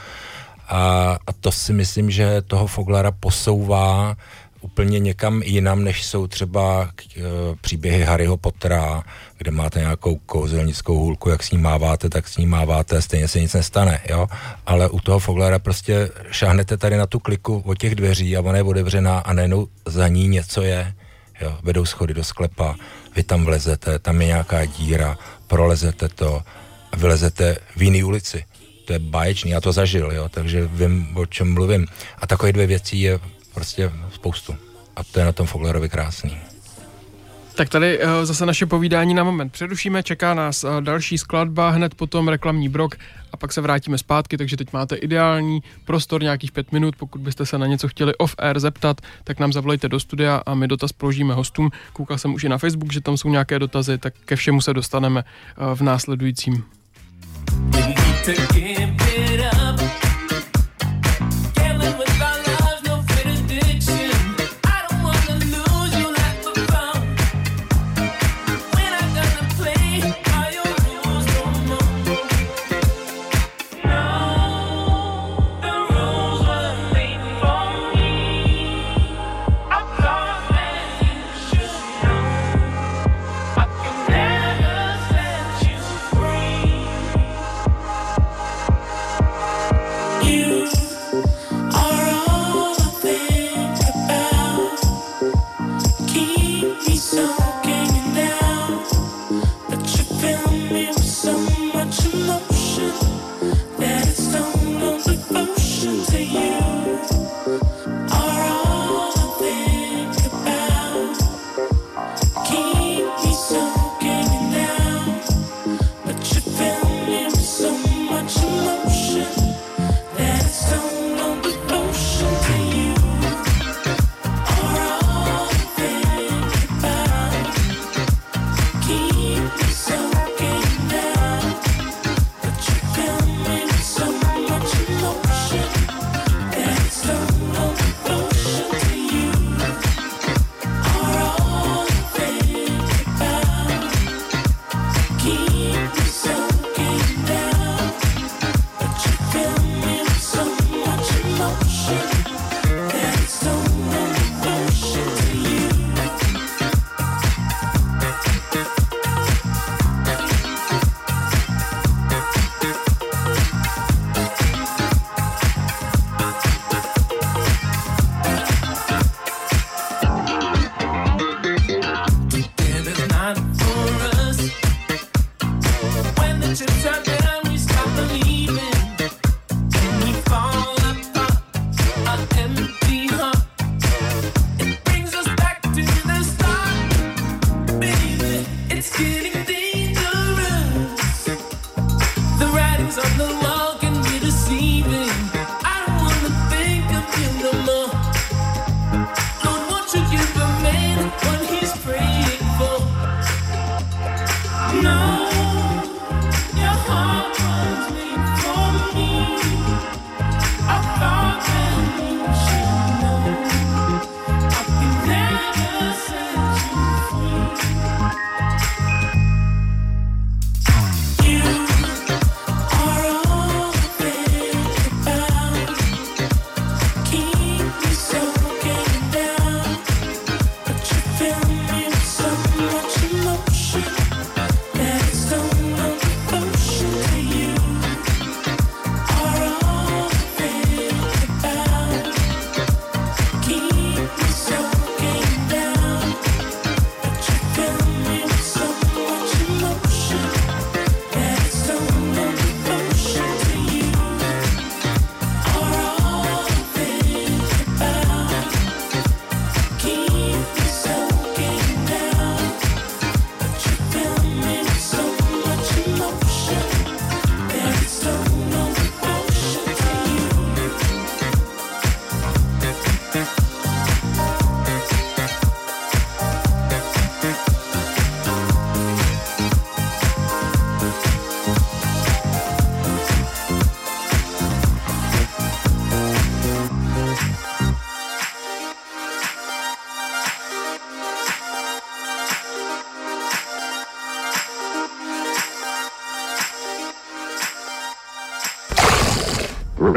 [0.67, 4.15] A, a to si myslím, že toho Foglara posouvá
[4.65, 7.21] úplně někam jinam, než jsou třeba e,
[7.61, 9.03] příběhy Harryho Pottera,
[9.37, 13.39] kde máte nějakou kouzelnickou hůlku, jak s ní máváte, tak s ní máváte, stejně se
[13.39, 14.27] nic nestane, jo.
[14.65, 18.57] Ale u toho Foglera prostě šáhnete tady na tu kliku od těch dveří a ona
[18.57, 20.93] je otevřená a najednou za ní něco je,
[21.41, 21.57] jo.
[21.63, 22.75] Vedou schody do sklepa,
[23.15, 26.41] vy tam vlezete, tam je nějaká díra, prolezete to
[26.91, 28.45] a vylezete v jiný ulici.
[28.85, 31.87] to je báječný, já to zažil, jo, takže vím, o čem mluvím.
[32.21, 33.19] A takové dvě věcí je
[33.55, 34.55] prostě spoustu.
[34.95, 36.37] A to je na tom Foglerovi krásný.
[37.55, 41.95] Tak tady uh, zase naše povídání na moment přerušíme, čeká nás uh, další skladba, hned
[41.95, 42.95] potom reklamní brok
[43.31, 47.45] a pak se vrátíme zpátky, takže teď máte ideální prostor nějakých pět minut, pokud byste
[47.45, 51.33] se na něco chtěli off-air zeptat, tak nám zavolejte do studia a my dotaz položíme
[51.33, 51.71] hostům.
[51.93, 54.73] Koukal jsem už i na Facebook, že tam jsou nějaké dotazy, tak ke všemu se
[54.73, 56.63] dostaneme uh, v následujícím.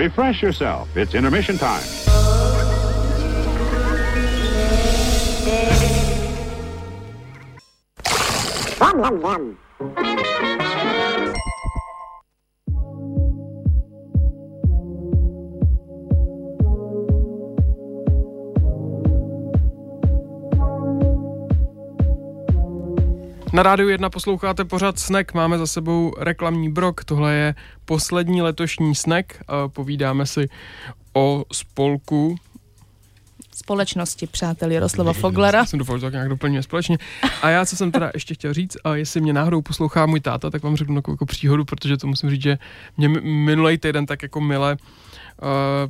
[0.09, 0.96] Refresh yourself.
[0.96, 1.84] It's intermission time.
[8.80, 9.59] Yum, yum, yum.
[23.59, 27.54] Na rádiu 1 posloucháte pořád Snack, máme za sebou reklamní brok, tohle je
[27.84, 29.26] poslední letošní Snack,
[29.68, 30.48] povídáme si
[31.12, 32.36] o spolku
[33.54, 35.66] společnosti přátel Jaroslava Foglera.
[35.66, 36.98] Jsem doufal, že tak nějak doplňuje společně.
[37.42, 40.50] A já, co jsem teda ještě chtěl říct, a jestli mě náhodou poslouchá můj táta,
[40.50, 42.59] tak vám řeknu takovou jako příhodu, protože to musím říct, že
[42.96, 44.78] mě minulý týden tak jako mile uh,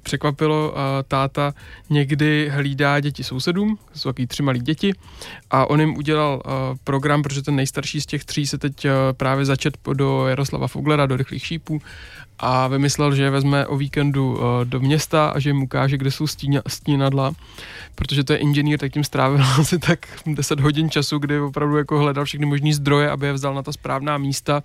[0.03, 0.75] překvapilo,
[1.09, 1.55] táta
[1.91, 4.93] někdy hlídá děti sousedům, jsou takový tři malí děti,
[5.51, 6.43] a on jim udělal
[6.85, 11.17] program, protože ten nejstarší z těch tří se teď právě začet do Jaroslava Foglera, do
[11.17, 11.81] rychlých šípů
[12.39, 16.11] a vymyslel, že je vezme o víkendu uh, do města a že jim ukáže, kde
[16.11, 17.33] jsou stína, stínadla,
[17.95, 21.99] protože to je inženýr, tak tím strávil asi tak 10 hodin času, kdy opravdu jako
[21.99, 24.63] hledal všechny možné zdroje, aby je vzal na ta správná místa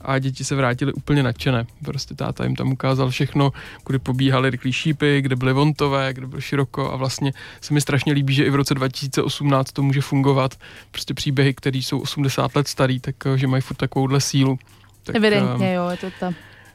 [0.00, 1.66] a děti se vrátily úplně nadšené.
[1.84, 3.52] Prostě táta jim tam ukázal všechno,
[3.84, 8.12] kudy pobíhaly rychlí šípy, kde byly vontové, kde bylo široko a vlastně se mi strašně
[8.12, 10.54] líbí, že i v roce 2018 to může fungovat.
[10.90, 14.58] Prostě příběhy, které jsou 80 let starý, tak že mají furt takovouhle sílu.
[15.04, 16.32] Tak, Evidentně, um, jo, je to ta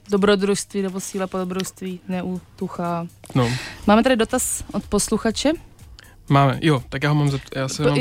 [0.09, 3.07] dobrodružství nebo síla po dobrodružství neutuchá.
[3.35, 3.49] No.
[3.87, 5.51] Máme tady dotaz od posluchače.
[6.29, 7.97] Máme, jo, tak já ho mám, já se mám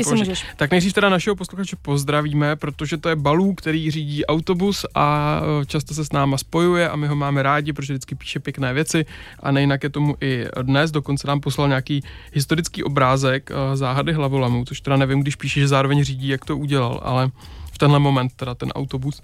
[0.55, 5.65] Tak nejdřív teda našeho posluchače pozdravíme, protože to je Balů, který řídí autobus a e,
[5.65, 9.05] často se s náma spojuje a my ho máme rádi, protože vždycky píše pěkné věci
[9.39, 12.03] a nejinak je tomu i dnes, dokonce nám poslal nějaký
[12.33, 16.57] historický obrázek e, záhady hlavolamů, což teda nevím, když píše, že zároveň řídí, jak to
[16.57, 17.31] udělal, ale
[17.71, 19.21] v tenhle moment teda ten autobus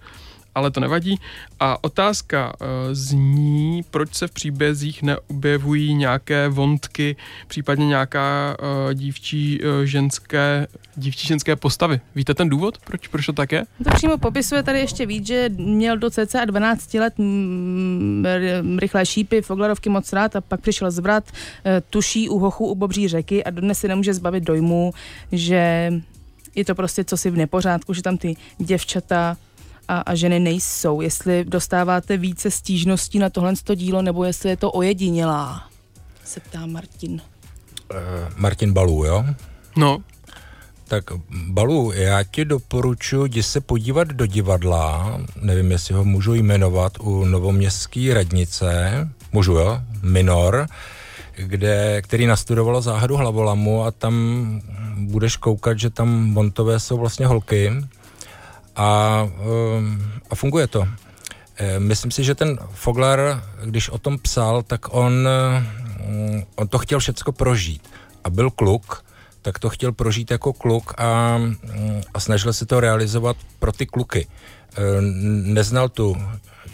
[0.55, 1.19] ale to nevadí.
[1.59, 7.15] A otázka uh, zní, proč se v příbězích neobjevují nějaké vontky,
[7.47, 11.99] případně nějaká uh, dívčí uh, ženské dívčí ženské postavy.
[12.15, 13.63] Víte ten důvod, proč, proč to tak je?
[13.83, 18.25] To přímo popisuje tady ještě víc, že měl do cca 12 let m,
[18.79, 21.31] rychlé šípy, foglarovky moc rád a pak přišel zvrat,
[21.89, 24.93] tuší u hochu u bobří řeky a dodnes si nemůže zbavit dojmu,
[25.31, 25.91] že
[26.55, 29.37] je to prostě co si v nepořádku, že tam ty děvčata
[29.91, 31.01] a, a ženy nejsou.
[31.01, 35.67] Jestli dostáváte více stížností na tohle dílo, nebo jestli je to ojedinělá,
[36.25, 37.21] se ptá Martin.
[37.91, 37.97] Uh,
[38.35, 39.25] Martin Balů, jo?
[39.77, 40.03] No.
[40.87, 41.03] Tak
[41.47, 47.25] Balu, já ti doporučuji, jdi se podívat do divadla, nevím, jestli ho můžu jmenovat, u
[47.25, 48.91] Novoměstské radnice,
[49.31, 50.67] můžu jo, Minor,
[51.35, 54.45] kde, který nastudovalo záhadu hlavolamu a tam
[54.97, 57.71] budeš koukat, že tam montové jsou vlastně holky
[58.81, 59.29] a,
[59.77, 60.87] ehm, a funguje to.
[61.57, 65.29] Eh, myslím si, že ten Foglar, když o tom psal, tak on,
[66.07, 67.89] mm, on to chtěl všecko prožít.
[68.23, 69.05] A byl kluk,
[69.41, 71.55] tak to chtěl prožít jako kluk a, mm,
[72.13, 74.27] a snažil se to realizovat pro ty kluky.
[74.27, 75.01] Eh,
[75.53, 76.17] neznal tu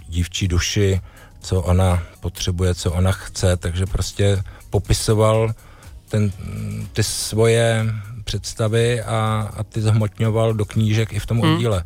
[0.07, 1.01] dívčí duši,
[1.41, 5.53] co ona potřebuje, co ona chce, takže prostě popisoval
[6.09, 6.31] ten,
[6.93, 7.85] ty svoje
[8.27, 11.53] představy a, a ty zhmotňoval do knížek i v tom hmm.
[11.53, 11.83] oddíle.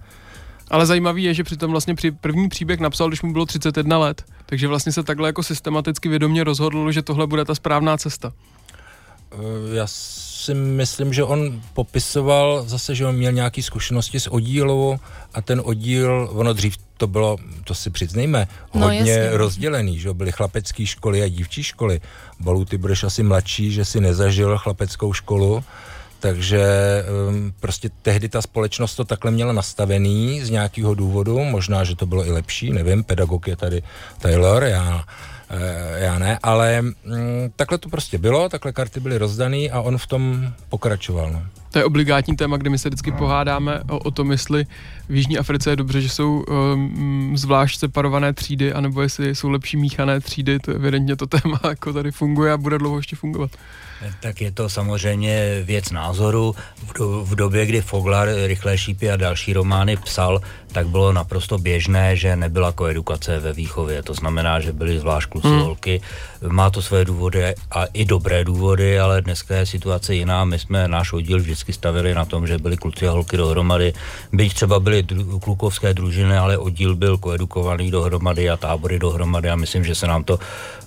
[0.71, 4.23] Ale zajímavý je, že přitom vlastně při první příběh napsal, když mu bylo 31 let.
[4.45, 8.33] Takže vlastně se takhle jako systematicky vědomě rozhodl, že tohle bude ta správná cesta.
[9.31, 14.99] Eh, já si myslím, že on popisoval zase, že on měl nějaké zkušenosti z oddílu
[15.33, 19.37] a ten oddíl, ono dřív to bylo, to si přiznejme, no, hodně jasně.
[19.37, 22.01] rozdělený, že byly chlapecké školy a dívčí školy.
[22.39, 25.63] Balu, ty budeš asi mladší, že si nezažil chlapeckou školu,
[26.21, 26.63] takže
[27.29, 32.05] um, prostě tehdy ta společnost to takhle měla nastavený z nějakého důvodu, možná, že to
[32.05, 33.83] bylo i lepší, nevím, pedagog je tady
[34.19, 35.03] Taylor, já,
[35.49, 36.93] eh, já ne, ale mm,
[37.55, 41.31] takhle to prostě bylo, takhle karty byly rozdaný a on v tom pokračoval.
[41.31, 41.60] No.
[41.71, 44.65] To je obligátní téma, kde my se vždycky pohádáme o, o tom, jestli
[45.09, 49.77] v Jižní Africe je dobře, že jsou um, zvlášť separované třídy, anebo jestli jsou lepší
[49.77, 53.51] míchané třídy, to evidentně to téma jako tady funguje a bude dlouho ještě fungovat.
[54.19, 56.55] Tak je to samozřejmě věc názoru.
[56.85, 60.41] V, do, v době, kdy Foglar Rychlé šípy a další romány psal,
[60.71, 64.03] tak bylo naprosto běžné, že nebyla koedukace ve výchově.
[64.03, 65.59] To znamená, že byly zvlášť kluci hmm.
[65.59, 66.01] holky.
[66.47, 70.45] Má to své důvody a i dobré důvody, ale dneska je situace jiná.
[70.45, 73.93] My jsme náš oddíl vždycky stavili na tom, že byli kluci a holky dohromady.
[74.33, 79.55] Byť třeba byly dru- klukovské družiny, ale oddíl byl koedukovaný dohromady a tábory dohromady a
[79.55, 80.39] myslím, že se nám to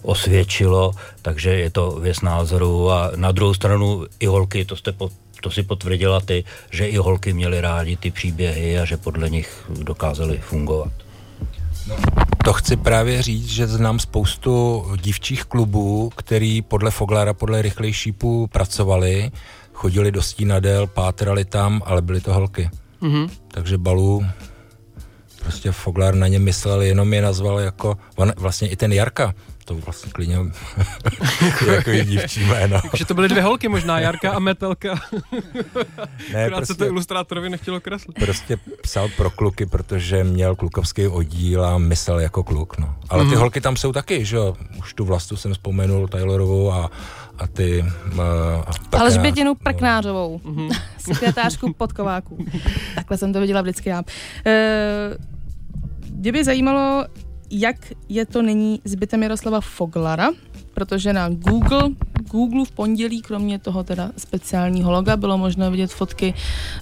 [0.03, 5.11] osvědčilo, takže je to věc názoru a na druhou stranu i holky, to jste po,
[5.41, 9.65] to si potvrdila ty, že i holky měly rádi ty příběhy a že podle nich
[9.69, 10.93] dokázali fungovat.
[11.89, 11.97] No,
[12.45, 18.47] to chci právě říct, že znám spoustu dívčích klubů, který podle Foglara, podle rychlejší šípů
[18.47, 19.31] pracovali,
[19.75, 22.71] chodili do stínadel, pátrali tam, ale byly to holky.
[23.03, 23.31] Mm-hmm.
[23.49, 24.27] Takže Balu
[25.43, 29.75] prostě Foglar na ně myslel, jenom je nazval jako, on, vlastně i ten Jarka, to
[29.75, 30.39] vlastně klidně
[31.75, 32.81] jako dívčí jméno.
[32.91, 34.95] Takže to byly dvě holky možná, Jarka a Metelka.
[36.33, 38.15] Ne, Akorát se to prostě, ilustrátorovi nechtělo kreslit.
[38.19, 42.95] prostě psal pro kluky, protože měl klukovský oddíl a myslel jako kluk, no.
[43.09, 43.39] Ale ty Mhm.
[43.39, 44.57] holky tam jsou taky, že jo.
[44.79, 46.91] Už tu vlastu jsem vzpomenul, Taylorovou a,
[47.39, 47.85] a ty...
[48.13, 50.41] Uh, Alžbětinu Prknářovou,
[50.99, 52.39] sekretářku podkováků.
[52.95, 54.03] Takhle jsem to viděla vždycky já.
[54.47, 55.17] E,
[56.11, 57.05] mě by zajímalo,
[57.51, 57.77] jak
[58.09, 60.31] je to nyní s bytem Jaroslava Foglara,
[60.75, 61.91] protože na Google,
[62.31, 66.35] Google v pondělí, kromě toho teda speciálního loga, bylo možné vidět fotky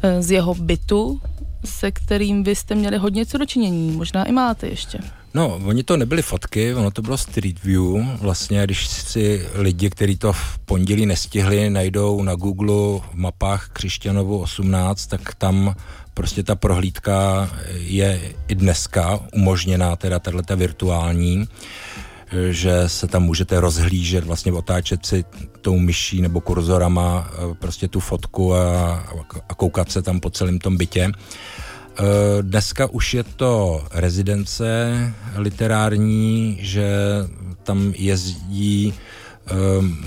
[0.02, 1.20] eh, z jeho bytu,
[1.64, 3.90] se kterým vy jste měli hodně co dočinění.
[3.90, 4.98] Možná i máte ještě.
[5.34, 8.18] No, oni to nebyly fotky, ono to bylo Street View.
[8.20, 14.40] Vlastně, když si lidi, kteří to v pondělí nestihli, najdou na Google v mapách Křišťanovu
[14.40, 15.74] 18, tak tam
[16.14, 21.48] prostě ta prohlídka je i dneska umožněná, teda tato virtuální
[22.50, 25.24] že se tam můžete rozhlížet, vlastně otáčet si
[25.60, 28.94] tou myší nebo kurzorama eh, prostě tu fotku a,
[29.48, 31.12] a koukat se tam po celém tom bytě.
[31.98, 34.64] Eh, Dneska už je to rezidence
[35.36, 36.88] literární, že
[37.62, 38.94] tam jezdí
[39.46, 39.52] eh,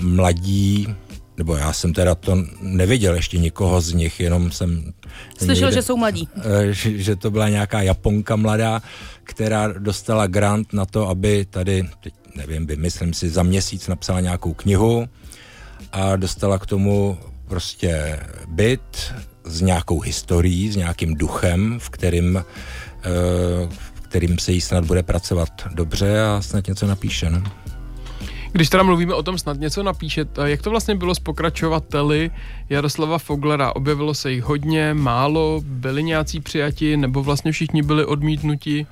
[0.00, 0.94] mladí,
[1.36, 4.92] nebo já jsem teda to neviděl ještě nikoho z nich, jenom jsem...
[5.38, 6.28] Slyšel, že jsou mladí.
[6.38, 8.82] eh, že, že to byla nějaká Japonka mladá,
[9.24, 14.54] která dostala grant na to, aby tady, teď nevím, vymyslím si, za měsíc napsala nějakou
[14.54, 15.08] knihu
[15.92, 17.18] a dostala k tomu
[17.48, 19.14] prostě byt
[19.46, 25.02] s nějakou historií, s nějakým duchem, v kterým, eh, v kterým se jí snad bude
[25.02, 27.30] pracovat dobře a snad něco napíše.
[27.30, 27.42] No.
[28.52, 32.30] Když teda mluvíme o tom, snad něco napíšet, jak to vlastně bylo s pokračovateli
[32.68, 33.76] Jaroslava Foglera?
[33.76, 38.86] Objevilo se jich hodně, málo, byli nějací přijati, nebo vlastně všichni byli odmítnuti?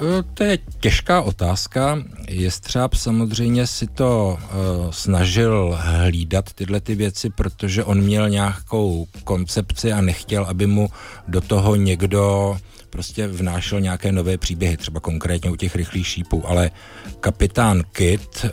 [0.00, 1.98] E, To je těžká otázka.
[2.28, 9.92] Jestřáb samozřejmě si to uh, snažil hlídat tyhle ty věci, protože on měl nějakou koncepci
[9.92, 10.88] a nechtěl, aby mu
[11.28, 12.56] do toho někdo
[12.90, 16.70] prostě vnášel nějaké nové příběhy, třeba konkrétně u těch rychlých šípů, ale
[17.20, 18.50] kapitán Kit, uh,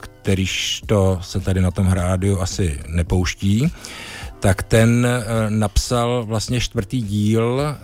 [0.00, 3.72] kterýž to se tady na tom rádiu asi nepouští,
[4.40, 7.76] tak ten e, napsal vlastně čtvrtý díl, e,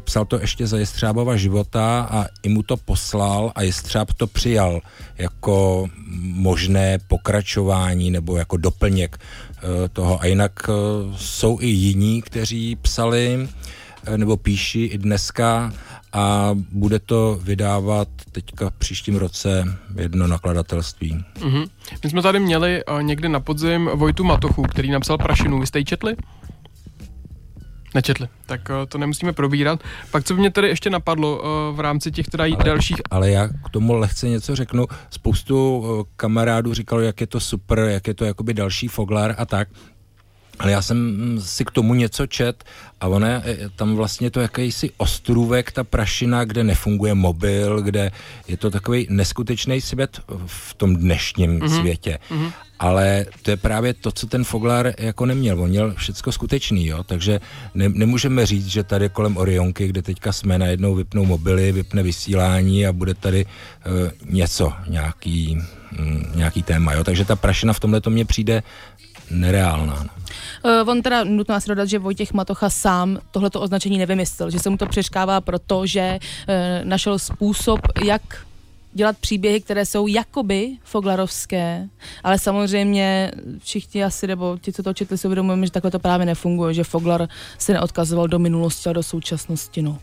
[0.00, 4.80] psal to ještě za Jestřábova života a i mu to poslal a Jestřáb to přijal
[5.18, 5.86] jako
[6.22, 10.20] možné pokračování nebo jako doplněk e, toho.
[10.20, 10.72] A jinak e,
[11.16, 13.48] jsou i jiní, kteří psali e,
[14.16, 15.72] nebo píší i dneska
[16.12, 21.24] a bude to vydávat teďka v příštím roce jedno nakladatelství.
[21.44, 21.64] Mhm.
[22.04, 25.60] My jsme tady měli uh, někdy na podzim Vojtu Matochu, který napsal Prašinu.
[25.60, 26.16] Vy jste ji četli?
[27.94, 29.80] Nečetli, tak uh, to nemusíme probírat.
[30.10, 32.96] Pak co by mě tady ještě napadlo uh, v rámci těch teda ale, dalších...
[33.10, 34.86] Ale já k tomu lehce něco řeknu.
[35.10, 39.46] Spoustu uh, kamarádů říkalo, jak je to super, jak je to jakoby další Foglar a
[39.46, 39.68] tak.
[40.58, 42.64] Ale já jsem si k tomu něco čet
[43.00, 48.10] a ono je je tam vlastně to jakýsi ostrůvek, ta prašina, kde nefunguje mobil, kde
[48.48, 51.80] je to takový neskutečný svět v tom dnešním mm-hmm.
[51.80, 52.18] světě.
[52.30, 52.52] Mm-hmm.
[52.78, 55.62] Ale to je právě to, co ten Foglar jako neměl.
[55.62, 57.02] On měl všecko skutečný, jo?
[57.02, 57.40] takže
[57.74, 62.86] ne, nemůžeme říct, že tady kolem Orionky, kde teďka jsme, najednou vypnou mobily, vypne vysílání
[62.86, 65.58] a bude tady uh, něco, nějaký,
[65.98, 66.92] mm, nějaký téma.
[66.92, 67.04] Jo?
[67.04, 68.62] Takže ta prašina v tomhle to mně přijde
[69.30, 70.04] nereálná.
[70.04, 70.10] No.
[70.82, 74.70] Uh, on teda nutno asi dodat, že Vojtěch Matocha sám tohleto označení nevymyslel, že se
[74.70, 76.54] mu to přeškává proto, že uh,
[76.88, 78.22] našel způsob, jak
[78.92, 81.88] dělat příběhy, které jsou jakoby foglarovské,
[82.24, 86.26] ale samozřejmě všichni asi, nebo ti, co to četli, si uvědomujeme, že takhle to právě
[86.26, 89.98] nefunguje, že Foglar se neodkazoval do minulosti a do současnosti, no.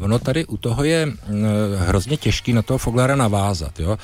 [0.00, 1.12] Ono tady u toho je uh,
[1.76, 3.98] hrozně těžký na toho Foglara navázat, jo.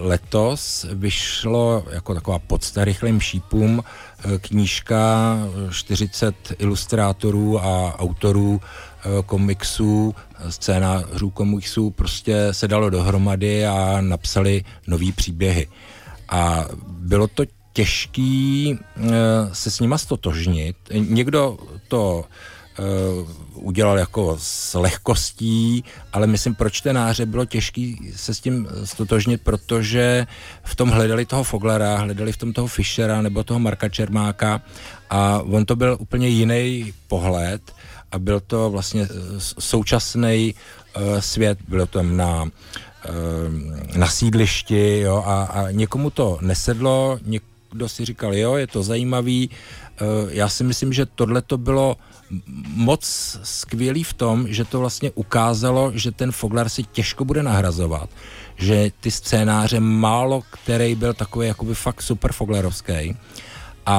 [0.00, 3.84] Letos vyšlo jako taková podsta rychlým šípům
[4.40, 5.36] knížka
[5.70, 8.60] 40 ilustrátorů a autorů
[9.26, 10.14] komiksů,
[10.48, 15.68] scénářů komiksů prostě se dalo dohromady a napsali nový příběhy.
[16.28, 18.78] A bylo to těžký
[19.52, 20.76] se s nima stotožnit.
[20.92, 22.24] Někdo to
[23.54, 30.26] udělal jako s lehkostí, ale myslím pro čtenáře bylo těžké se s tím stotožnit, protože
[30.64, 34.60] v tom hledali toho Foglera, hledali v tom toho Fischera nebo toho Marka Čermáka
[35.10, 37.62] a on to byl úplně jiný pohled
[38.12, 39.08] a byl to vlastně
[39.58, 42.50] současný uh, svět, bylo tam na uh,
[43.96, 49.50] na sídlišti jo, a, a někomu to nesedlo, někdo si říkal, jo, je to zajímavý,
[49.50, 51.96] uh, já si myslím, že tohle to bylo
[52.74, 53.04] moc
[53.42, 58.10] skvělý v tom, že to vlastně ukázalo, že ten Foglar si těžko bude nahrazovat,
[58.56, 63.16] že ty scénáře málo který byl takový jakoby fakt super Foglerovský.
[63.86, 63.98] A,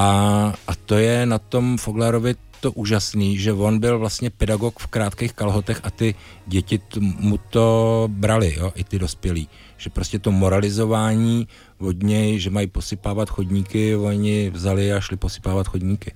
[0.66, 5.32] a to je na tom Foglarovi to úžasný, že on byl vlastně pedagog v krátkých
[5.32, 6.14] kalhotech a ty
[6.46, 9.48] děti mu to brali, jo, i ty dospělí.
[9.76, 11.48] Že prostě to moralizování
[11.78, 16.12] od něj, že mají posypávat chodníky, oni vzali a šli posypávat chodníky.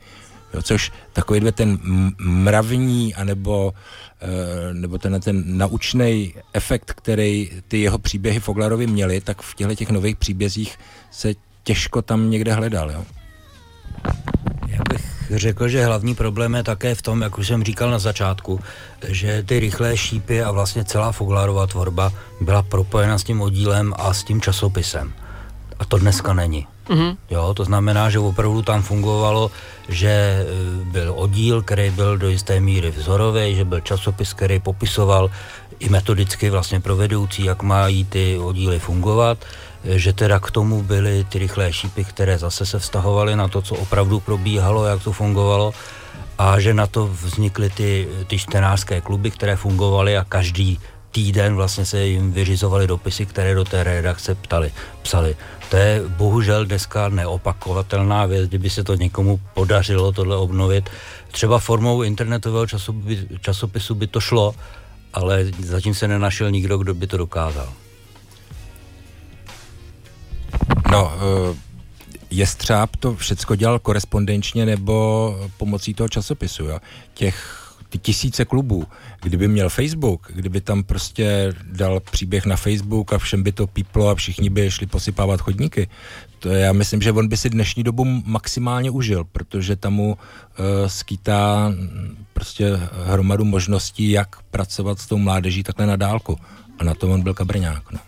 [0.54, 1.78] Jo, což takový ten
[2.18, 3.74] mravní, anebo,
[4.20, 9.74] e, nebo ten, ten naučný efekt, který ty jeho příběhy Foglarovi měly, tak v těchto
[9.74, 10.78] těch nových příbězích
[11.10, 11.34] se
[11.64, 12.90] těžko tam někde hledal.
[12.90, 13.04] Jo.
[14.66, 17.98] Já bych řekl, že hlavní problém je také v tom, jak už jsem říkal na
[17.98, 18.60] začátku,
[19.08, 24.14] že ty rychlé šípy a vlastně celá Foglarová tvorba byla propojena s tím oddílem a
[24.14, 25.12] s tím časopisem.
[25.78, 26.66] A to dneska není.
[26.88, 27.16] Mm-hmm.
[27.30, 29.50] Jo, to znamená, že opravdu tam fungovalo,
[29.88, 30.44] že e,
[30.84, 35.30] byl oddíl, který byl do jisté míry vzorový, že byl časopis, který popisoval
[35.78, 39.38] i metodicky vlastně pro vedoucí, jak mají ty oddíly fungovat,
[39.84, 43.62] e, že teda k tomu byly ty rychlé šípy, které zase se vztahovaly na to,
[43.62, 45.74] co opravdu probíhalo, jak to fungovalo
[46.38, 50.80] a že na to vznikly ty, ty čtenářské kluby, které fungovaly a každý
[51.12, 55.36] týden vlastně se jim vyřizovaly dopisy, které do té redakce ptali, psali.
[55.70, 60.90] To je bohužel dneska neopakovatelná věc, kdyby se to někomu podařilo tohle obnovit.
[61.30, 62.66] Třeba formou internetového
[63.40, 64.54] časopisu by to šlo,
[65.12, 67.72] ale zatím se nenašel nikdo, kdo by to dokázal.
[70.90, 71.72] No, eh,
[72.34, 76.64] Jestřáb to všecko dělal korespondenčně nebo pomocí toho časopisu.
[76.64, 76.78] Jo?
[77.14, 77.61] Těch
[77.92, 78.86] ty tisíce klubů,
[79.22, 84.08] kdyby měl Facebook, kdyby tam prostě dal příběh na Facebook a všem by to píplo
[84.08, 85.88] a všichni by šli posypávat chodníky,
[86.38, 90.16] to já myslím, že on by si dnešní dobu maximálně užil, protože tam mu uh,
[90.86, 91.72] skýtá
[92.32, 92.70] prostě
[93.04, 96.38] hromadu možností, jak pracovat s tou mládeží takhle na dálku.
[96.78, 97.92] A na to on byl kabrňák.
[97.92, 97.98] No.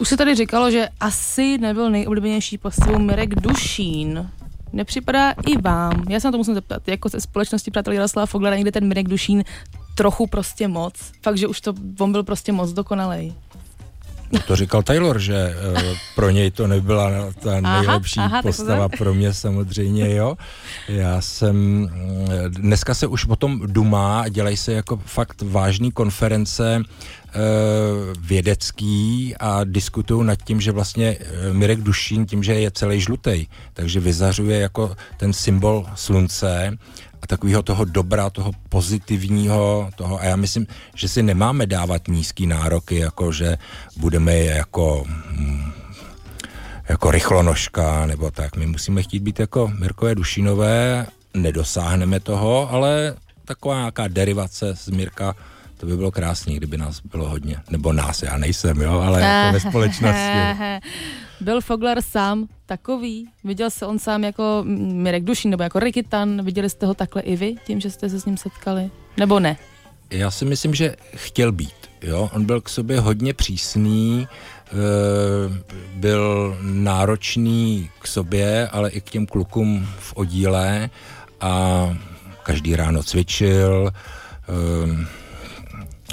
[0.00, 4.30] Už se tady říkalo, že asi nebyl nejoblíbenější postavou Mirek Dušín.
[4.72, 8.56] Nepřipadá i vám, já se na to musím zeptat, jako ze společnosti přátel Jaroslava Foglara
[8.56, 9.44] někde ten Mirek Dušín
[9.94, 10.94] trochu prostě moc.
[11.22, 13.34] Fakt, že už to, on byl prostě moc dokonalej.
[14.32, 15.82] No to říkal Taylor, že uh,
[16.14, 17.10] pro něj to nebyla
[17.42, 20.36] ta nejlepší aha, aha, postava, pro mě samozřejmě, jo.
[20.88, 21.88] Já jsem,
[22.30, 26.82] eh, dneska se už o tom dumá, dělají se jako fakt vážný konference
[28.20, 31.18] vědecký a diskutují nad tím, že vlastně
[31.52, 36.78] Mirek Dušín tím, že je celý žlutej, takže vyzařuje jako ten symbol slunce
[37.22, 42.46] a takového toho dobra, toho pozitivního, toho, a já myslím, že si nemáme dávat nízký
[42.46, 43.58] nároky, jako že
[43.96, 45.72] budeme jako hm,
[46.88, 48.56] jako rychlonožka, nebo tak.
[48.56, 53.14] My musíme chtít být jako Mirkové Dušinové, nedosáhneme toho, ale
[53.44, 55.34] taková nějaká derivace z Mirka,
[55.78, 57.56] to by bylo krásný, kdyby nás bylo hodně.
[57.70, 60.38] Nebo nás, já nejsem, jo, ale jako ve společnosti.
[61.40, 63.28] Byl Foglar sám takový?
[63.44, 64.62] Viděl se on sám jako
[64.92, 66.44] Mirek Dušin nebo jako Rikitan?
[66.44, 68.90] Viděli jste ho takhle i vy, tím, že jste se s ním setkali?
[69.16, 69.56] Nebo ne?
[70.10, 71.74] Já si myslím, že chtěl být.
[72.02, 72.30] Jo?
[72.32, 74.28] On byl k sobě hodně přísný,
[75.94, 80.90] byl náročný k sobě, ale i k těm klukům v oddíle
[81.40, 81.82] a
[82.42, 83.90] každý ráno cvičil.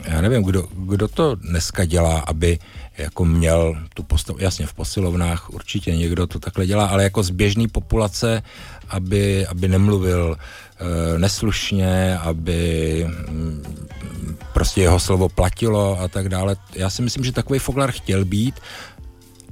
[0.07, 2.59] Já nevím, kdo, kdo to dneska dělá, aby
[2.97, 7.29] jako měl tu postavu, jasně v posilovnách určitě někdo to takhle dělá, ale jako z
[7.29, 8.43] běžné populace,
[8.89, 16.55] aby, aby nemluvil e, neslušně, aby m, mm, prostě jeho slovo platilo a tak dále.
[16.75, 18.55] Já si myslím, že takový Foglar chtěl být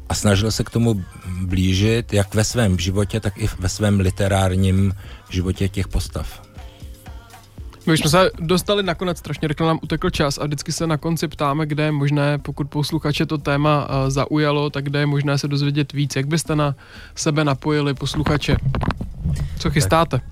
[0.10, 1.04] a snažil se k tomu
[1.42, 4.94] blížit, jak ve svém životě, tak i ve svém literárním
[5.30, 6.43] životě těch postav.
[7.86, 10.98] My už jsme se dostali nakonec, strašně rychle nám utekl čas a vždycky se na
[10.98, 15.38] konci ptáme, kde je možné, pokud posluchače to téma uh, zaujalo, tak kde je možné
[15.38, 16.16] se dozvědět víc.
[16.16, 16.76] Jak byste na
[17.16, 18.56] sebe napojili posluchače?
[19.60, 20.18] Co chystáte?
[20.18, 20.28] Tak,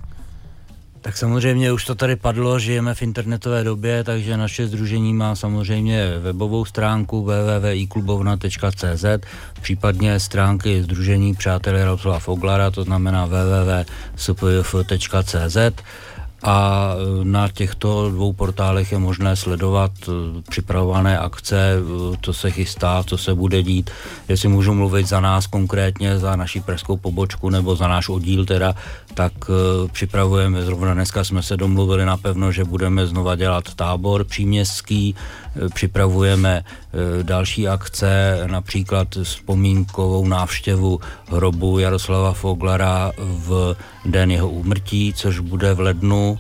[1.02, 6.20] tak samozřejmě už to tady padlo, žijeme v internetové době, takže naše združení má samozřejmě
[6.20, 9.06] webovou stránku www.iklubovna.cz,
[9.62, 14.18] případně stránky združení Přátelé Jaroslava Foglara, to znamená www.spjf.cz
[16.44, 20.12] a e, na těchto dvou portálech je možné sledovat e,
[20.50, 21.82] připravované akce, e,
[22.22, 23.90] co se chystá, co se bude dít.
[24.28, 28.76] Jestli můžu mluvit za nás konkrétně, za naši preskou pobočku nebo za náš oddíl teda,
[29.14, 29.34] tak
[29.92, 35.16] připravujeme, zrovna dneska jsme se domluvili napevno, že budeme znova dělat tábor příměstský,
[35.74, 36.64] připravujeme
[37.22, 43.76] další akce, například vzpomínkovou návštěvu hrobu Jaroslava Foglara v
[44.06, 46.40] den jeho úmrtí, což bude v lednu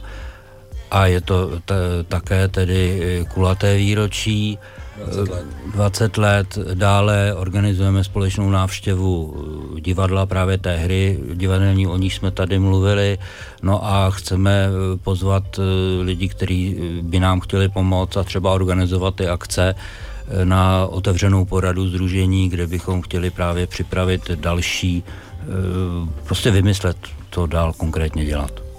[0.91, 1.76] a je to t-
[2.07, 3.01] také tedy
[3.34, 4.59] kulaté výročí.
[5.06, 5.45] 20 let.
[5.74, 6.58] 20 let.
[6.74, 9.36] Dále organizujeme společnou návštěvu
[9.80, 13.18] divadla právě té hry divadelní, o ní jsme tady mluvili.
[13.64, 14.70] No a chceme
[15.04, 15.60] pozvat
[16.02, 19.76] lidi, kteří by nám chtěli pomoct a třeba organizovat ty akce
[20.43, 25.04] na otevřenou poradu združení, kde bychom chtěli právě připravit další,
[26.24, 26.97] prostě vymyslet,
[27.32, 28.70] co dál konkrétně dělat.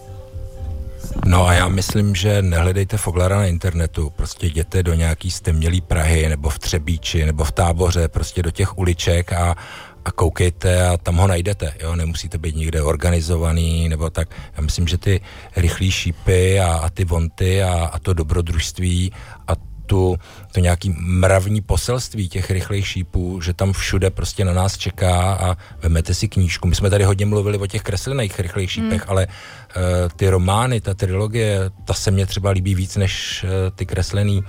[1.27, 6.29] No a já myslím, že nehledejte Foglara na internetu, prostě jděte do nějaký stemnělý Prahy,
[6.29, 9.57] nebo v Třebíči, nebo v Táboře, prostě do těch uliček a,
[10.05, 14.29] a koukejte a tam ho najdete, jo, nemusíte být někde organizovaný, nebo tak.
[14.57, 15.21] Já myslím, že ty
[15.57, 19.13] rychlý šípy a, a ty vonty a, a to dobrodružství
[19.49, 20.17] a tu,
[20.53, 25.57] to nějaký mravní poselství těch rychlejch šípů, že tam všude prostě na nás čeká a
[25.83, 26.69] vemete si knížku.
[26.69, 29.11] My jsme tady hodně mluvili o těch kreslených rychlejch šípech, mm.
[29.11, 29.83] ale uh,
[30.17, 34.45] ty romány, ta trilogie, ta se mně třeba líbí víc než uh, ty kreslený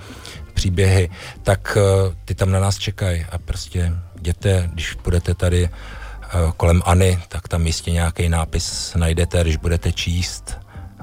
[0.54, 1.10] příběhy,
[1.42, 7.18] tak uh, ty tam na nás čekají a prostě jděte, když budete tady uh, kolemAny,
[7.28, 10.58] tak tam jistě nějaký nápis najdete, když budete číst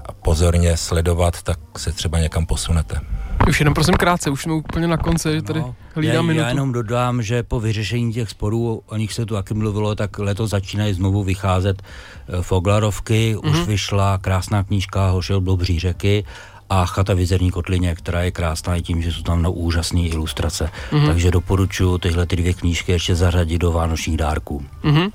[0.05, 3.01] a pozorně sledovat, tak se třeba někam posunete.
[3.49, 6.43] Už jenom prosím krátce, už jsme úplně na konci, že tady no, hlídám já, minutu.
[6.43, 10.19] Já jenom dodám, že po vyřešení těch sporů, o nich se tu taky mluvilo, tak
[10.19, 13.49] letos začínají znovu vycházet eh, Foglarovky, mm-hmm.
[13.49, 13.65] už mhm.
[13.65, 16.23] vyšla krásná knížka Hošel Blobří řeky
[16.69, 20.01] a Chata v jezerní kotlině, která je krásná i tím, že jsou tam na úžasné
[20.01, 20.69] ilustrace.
[20.91, 21.07] Mm-hmm.
[21.07, 24.65] Takže doporučuji tyhle ty dvě knížky ještě zařadit do vánočních dárků.
[24.83, 25.11] Mm-hmm.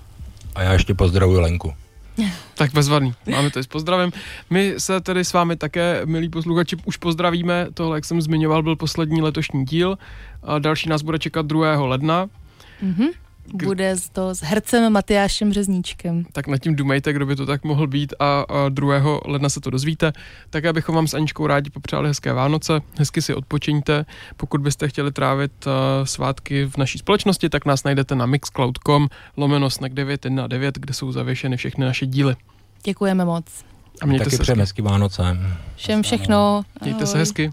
[0.54, 1.72] A já ještě pozdravuji Lenku.
[2.54, 4.10] Tak bezvadný, máme to s pozdravem.
[4.50, 7.66] My se tedy s vámi také, milí posluchači, už pozdravíme.
[7.74, 9.98] Tohle, jak jsem zmiňoval, byl poslední letošní díl.
[10.42, 11.86] A další nás bude čekat 2.
[11.86, 12.26] ledna.
[12.82, 13.08] Mm-hmm.
[13.52, 16.24] Bude to s hercem Matyášem Řezníčkem.
[16.32, 18.94] Tak nad tím dumejte, kdo by to tak mohl být a, a 2.
[19.24, 20.12] ledna se to dozvíte.
[20.50, 24.04] Tak abychom vám s Aničkou rádi popřáli hezké Vánoce, hezky si odpočiňte.
[24.36, 25.72] Pokud byste chtěli trávit uh,
[26.04, 31.56] svátky v naší společnosti, tak nás najdete na mixcloud.com lomeno snack 919, kde jsou zavěšeny
[31.56, 32.36] všechny naše díly.
[32.84, 33.44] Děkujeme moc.
[34.00, 34.60] A mějte Taky se hezky.
[34.60, 35.38] hezky Vánoce.
[35.76, 36.62] Všem všechno.
[36.80, 37.12] Mějte Ahoj.
[37.12, 37.52] se hezky.